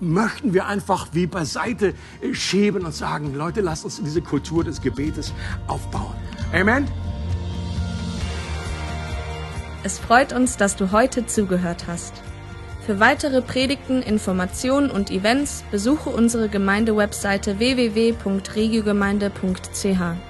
[0.00, 1.94] möchten wir einfach wie beiseite
[2.32, 5.32] schieben und sagen, Leute, lasst uns diese Kultur des Gebetes
[5.66, 6.14] aufbauen.
[6.52, 6.88] Amen.
[9.82, 12.14] Es freut uns, dass du heute zugehört hast.
[12.84, 20.27] Für weitere Predigten, Informationen und Events besuche unsere Gemeindewebseite www.regiogemeinde.ch.